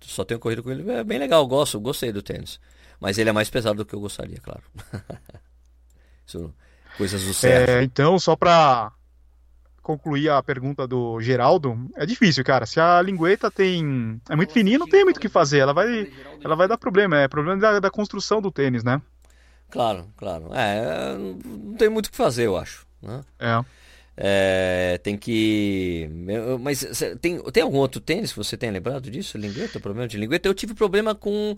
[0.00, 2.60] Só tenho corrido com ele, é bem legal, gosto, gostei do tênis.
[3.00, 4.62] Mas ele é mais pesado do que eu gostaria, claro.
[6.26, 6.54] Isso,
[6.96, 7.70] coisas do certo.
[7.70, 8.92] É, então, só pra
[9.82, 12.64] concluir a pergunta do Geraldo, é difícil, cara.
[12.64, 15.58] Se a lingueta tem é muito fininha, não tem muito o que fazer.
[15.58, 16.10] Ela vai,
[16.42, 17.18] ela vai dar problema.
[17.18, 19.00] É problema da, da construção do tênis, né?
[19.70, 20.48] Claro, claro.
[20.54, 21.14] É,
[21.44, 22.86] não tem muito o que fazer, eu acho.
[23.02, 23.22] Né?
[23.38, 23.64] É.
[24.16, 26.08] É, tem que.
[26.60, 26.86] Mas
[27.20, 29.36] tem, tem algum outro tênis que você tenha lembrado disso?
[29.36, 29.80] Lingueta?
[29.80, 30.48] Problema de lingueta?
[30.48, 31.56] Eu tive problema com.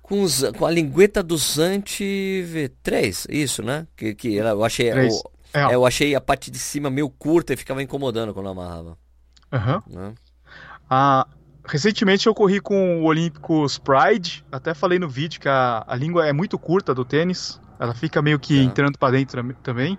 [0.00, 3.86] Com, os, com a lingueta do Zante V3, isso, né?
[3.96, 4.90] Que, que eu achei.
[4.92, 5.74] O, é.
[5.74, 8.96] Eu achei a parte de cima meio curta e ficava incomodando quando amarrava.
[9.52, 9.82] Uhum.
[9.94, 10.14] Né?
[10.88, 11.26] Ah,
[11.66, 14.44] recentemente eu corri com o Olímpicos Pride.
[14.50, 17.60] Até falei no vídeo que a, a língua é muito curta do tênis.
[17.78, 18.62] Ela fica meio que é.
[18.62, 19.98] entrando para dentro também.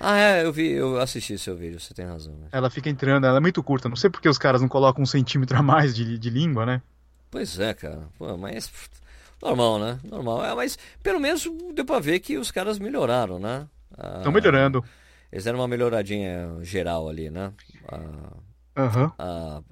[0.00, 2.32] Ah, é, eu vi, eu assisti seu vídeo, você tem razão.
[2.34, 2.48] Né?
[2.50, 3.86] Ela fica entrando, ela é muito curta.
[3.86, 6.80] Não sei porque os caras não colocam um centímetro a mais de, de língua, né?
[7.30, 8.08] Pois é, cara.
[8.18, 8.72] Pô, mas.
[9.42, 9.98] Normal, né?
[10.02, 10.44] Normal.
[10.44, 13.68] É, mas pelo menos deu pra ver que os caras melhoraram, né?
[13.92, 14.82] Estão ah, melhorando.
[15.30, 17.52] Eles deram uma melhoradinha geral ali, né?
[18.76, 19.12] Aham.
[19.18, 19.64] Uhum.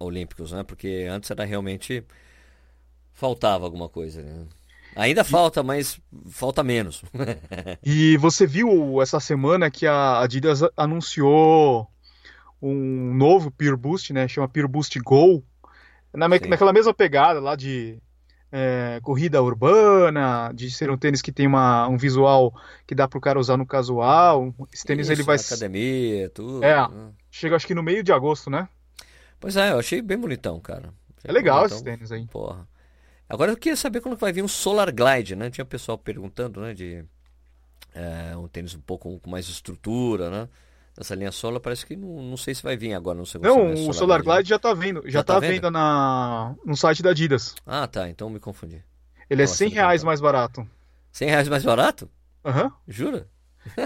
[0.00, 0.62] Olímpicos, né?
[0.62, 2.04] Porque antes era realmente.
[3.12, 4.46] Faltava alguma coisa, né?
[4.96, 7.02] Ainda falta, mas falta menos.
[7.84, 11.88] e você viu essa semana que a Adidas anunciou
[12.60, 14.26] um novo Pure Boost, né?
[14.26, 15.44] Chama Pure Boost Go.
[16.12, 17.98] Na, naquela mesma pegada lá de
[18.50, 22.52] é, corrida urbana, de ser um tênis que tem uma, um visual
[22.86, 24.54] que dá para o cara usar no casual.
[24.72, 25.36] Esse tênis Isso, ele vai.
[25.36, 26.64] Academia, tudo.
[26.64, 26.76] É.
[26.88, 27.10] Né?
[27.30, 28.68] Chega acho que no meio de agosto, né?
[29.38, 30.92] Pois é, eu achei bem bonitão, cara.
[31.18, 31.76] Achei é legal bonitão.
[31.76, 32.26] esse tênis aí.
[32.26, 32.66] Porra.
[33.28, 35.50] Agora eu queria saber quando vai vir um Solar Glide, né?
[35.50, 36.72] Tinha pessoal perguntando, né?
[36.72, 37.04] De
[37.94, 40.48] é, um tênis um pouco com mais estrutura, né?
[40.96, 43.56] Nessa linha Solar, parece que não, não sei se vai vir agora no segundo Não,
[43.56, 45.02] semestre, o Solar, Glide, Glide já tá vendo.
[45.04, 47.54] Já, já tá, tá vendo na, no site da Adidas.
[47.66, 48.08] Ah, tá.
[48.08, 48.82] Então me confundi.
[49.28, 50.68] Ele Nossa, é 100 reais mais barato.
[51.12, 52.10] 100 reais mais barato?
[52.44, 52.64] Aham.
[52.64, 52.70] Uhum.
[52.88, 53.28] Jura?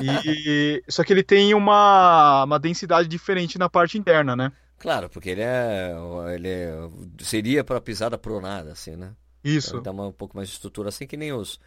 [0.01, 4.53] E, só que ele tem uma, uma densidade diferente na parte interna, né?
[4.79, 5.93] Claro, porque ele é.
[6.35, 6.73] Ele é,
[7.21, 9.13] seria para pisada pronada, assim, né?
[9.45, 9.81] Isso.
[9.81, 11.61] Dá uma, um pouco mais de estrutura, assim que nem os.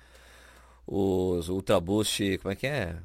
[0.87, 2.95] Os Ultra Boost, como é que é?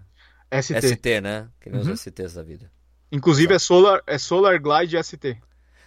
[0.60, 0.80] ST.
[0.82, 1.48] ST, né?
[1.60, 1.92] Que nem uhum.
[1.92, 2.70] os STs da vida.
[3.10, 5.40] Inclusive é Solar, é Solar Glide ST.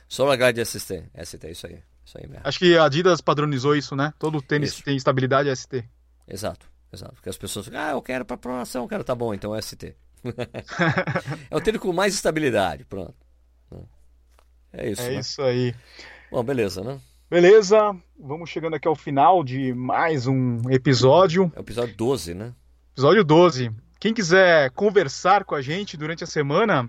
[0.08, 1.84] Solar Glide ST, ST, isso aí.
[2.06, 2.42] Isso aí mesmo.
[2.44, 4.14] Acho que a Adidas padronizou isso, né?
[4.20, 4.84] Todo tênis isso.
[4.84, 5.86] tem estabilidade ST.
[6.28, 7.14] Exato, exato.
[7.14, 9.96] Porque as pessoas ficam, ah, eu quero para pronação, quero, tá bom, então é ST.
[11.50, 13.16] é o tênis com mais estabilidade, pronto.
[14.74, 15.02] É isso.
[15.02, 15.20] É né?
[15.20, 15.76] isso aí.
[16.32, 17.00] Bom, beleza, né?
[17.34, 21.52] Beleza, vamos chegando aqui ao final de mais um episódio.
[21.56, 22.54] É o episódio 12, né?
[22.92, 23.72] Episódio 12.
[24.00, 26.88] Quem quiser conversar com a gente durante a semana,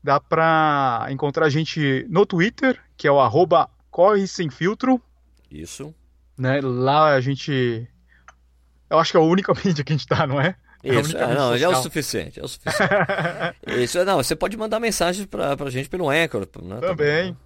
[0.00, 5.02] dá para encontrar a gente no Twitter, que é o arroba Corre Sem Filtro.
[5.50, 5.92] Isso.
[6.38, 6.60] Né?
[6.62, 7.84] Lá a gente.
[8.88, 10.54] Eu acho que é a única mídia que a gente tá, não é?
[10.84, 12.38] é Isso, é, não, já é o suficiente.
[12.38, 12.94] É o suficiente.
[13.82, 16.46] Isso, não, você pode mandar mensagem pra, pra gente pelo Anchor.
[16.62, 17.32] Né, também.
[17.32, 17.36] Né?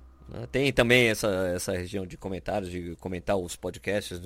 [0.51, 4.20] Tem também essa, essa região de comentários, de comentar os podcasts,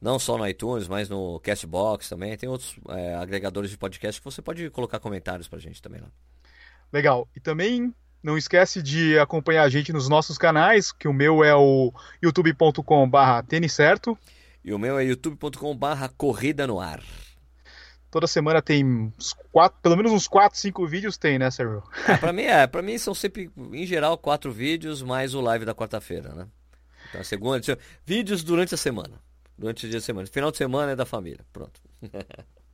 [0.00, 2.36] não só no iTunes, mas no Castbox também.
[2.36, 6.08] Tem outros é, agregadores de podcast que você pode colocar comentários pra gente também lá.
[6.92, 7.28] Legal.
[7.34, 11.54] E também não esquece de acompanhar a gente nos nossos canais, que o meu é
[11.54, 11.92] o
[12.22, 14.16] youtube.com/barra tênis certo.
[14.64, 17.02] E o meu é youtube.com/barra corrida no ar.
[18.10, 19.12] Toda semana tem
[19.52, 21.82] quatro, pelo menos uns 4, 5 vídeos tem, né, Sérgio?
[22.08, 25.64] É, pra mim é, pra mim são sempre, em geral, quatro vídeos mais o live
[25.64, 26.48] da quarta-feira, né?
[27.08, 27.60] Então, segunda,
[28.04, 29.20] vídeos durante a semana.
[29.56, 30.26] Durante o dia de semana.
[30.26, 31.44] Final de semana é da família.
[31.52, 31.80] Pronto.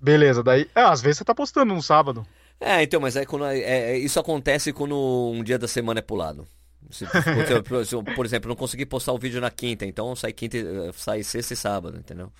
[0.00, 0.70] Beleza, daí.
[0.74, 2.26] É, às vezes você tá postando no sábado.
[2.60, 4.94] É, então, mas é quando é, é, isso acontece quando
[5.34, 6.46] um dia da semana é pulado.
[6.90, 10.56] Se, por, por, exemplo, não consegui postar o vídeo na quinta, então sai quinta,
[10.92, 12.32] sai sexta e sábado, entendeu?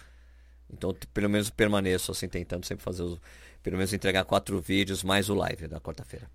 [0.73, 3.19] Então, pelo menos permaneço assim, tentando sempre fazer os,
[3.63, 6.29] pelo menos entregar quatro vídeos mais o live da quarta-feira.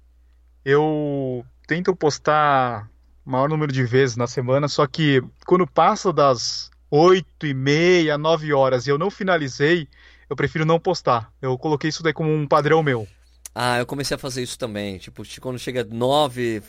[0.64, 2.90] Eu tento postar
[3.26, 8.18] o maior número de vezes na semana, só que quando passa das oito e meia,
[8.18, 9.88] nove horas e eu não finalizei,
[10.30, 11.32] eu prefiro não postar.
[11.42, 13.08] Eu coloquei isso daí como um padrão meu.
[13.54, 14.98] Ah, eu comecei a fazer isso também.
[14.98, 16.64] Tipo, quando chega 9,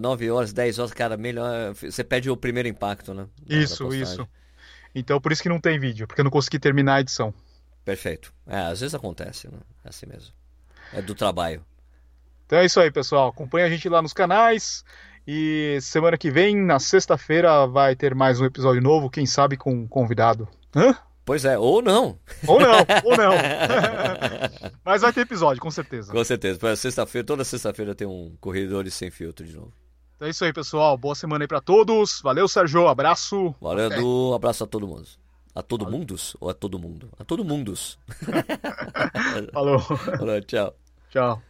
[0.00, 1.74] 9 horas, 10 horas, cara, melhor.
[1.74, 3.26] Você pede o primeiro impacto, né?
[3.48, 4.26] Isso, isso.
[4.98, 7.32] Então por isso que não tem vídeo, porque eu não consegui terminar a edição.
[7.84, 8.32] Perfeito.
[8.46, 9.58] É, às vezes acontece, né?
[9.84, 10.32] É assim mesmo.
[10.92, 11.62] É do trabalho.
[12.46, 13.28] Então é isso aí, pessoal.
[13.28, 14.82] Acompanhe a gente lá nos canais.
[15.28, 19.72] E semana que vem, na sexta-feira, vai ter mais um episódio novo, quem sabe com
[19.72, 20.48] um convidado.
[20.74, 20.96] Hã?
[21.24, 22.18] Pois é, ou não.
[22.46, 23.32] Ou não, ou não.
[24.84, 26.12] Mas vai ter episódio, com certeza.
[26.12, 26.58] Com certeza.
[26.58, 29.72] Para sexta-feira, toda sexta-feira tem um Corredores Sem Filtro de novo.
[30.16, 30.96] Então é isso aí, pessoal.
[30.96, 32.20] Boa semana aí para todos.
[32.22, 32.88] Valeu, Sérgio.
[32.88, 33.54] Abraço.
[33.60, 34.32] Valeu, Edu.
[34.34, 35.06] Abraço a todo mundo.
[35.54, 35.98] A todo Valeu.
[35.98, 36.34] mundos?
[36.40, 37.10] Ou a todo mundo?
[37.18, 37.98] A todo mundos.
[39.52, 39.78] Falou.
[39.80, 40.74] Falou, tchau.
[41.10, 41.42] Tchau.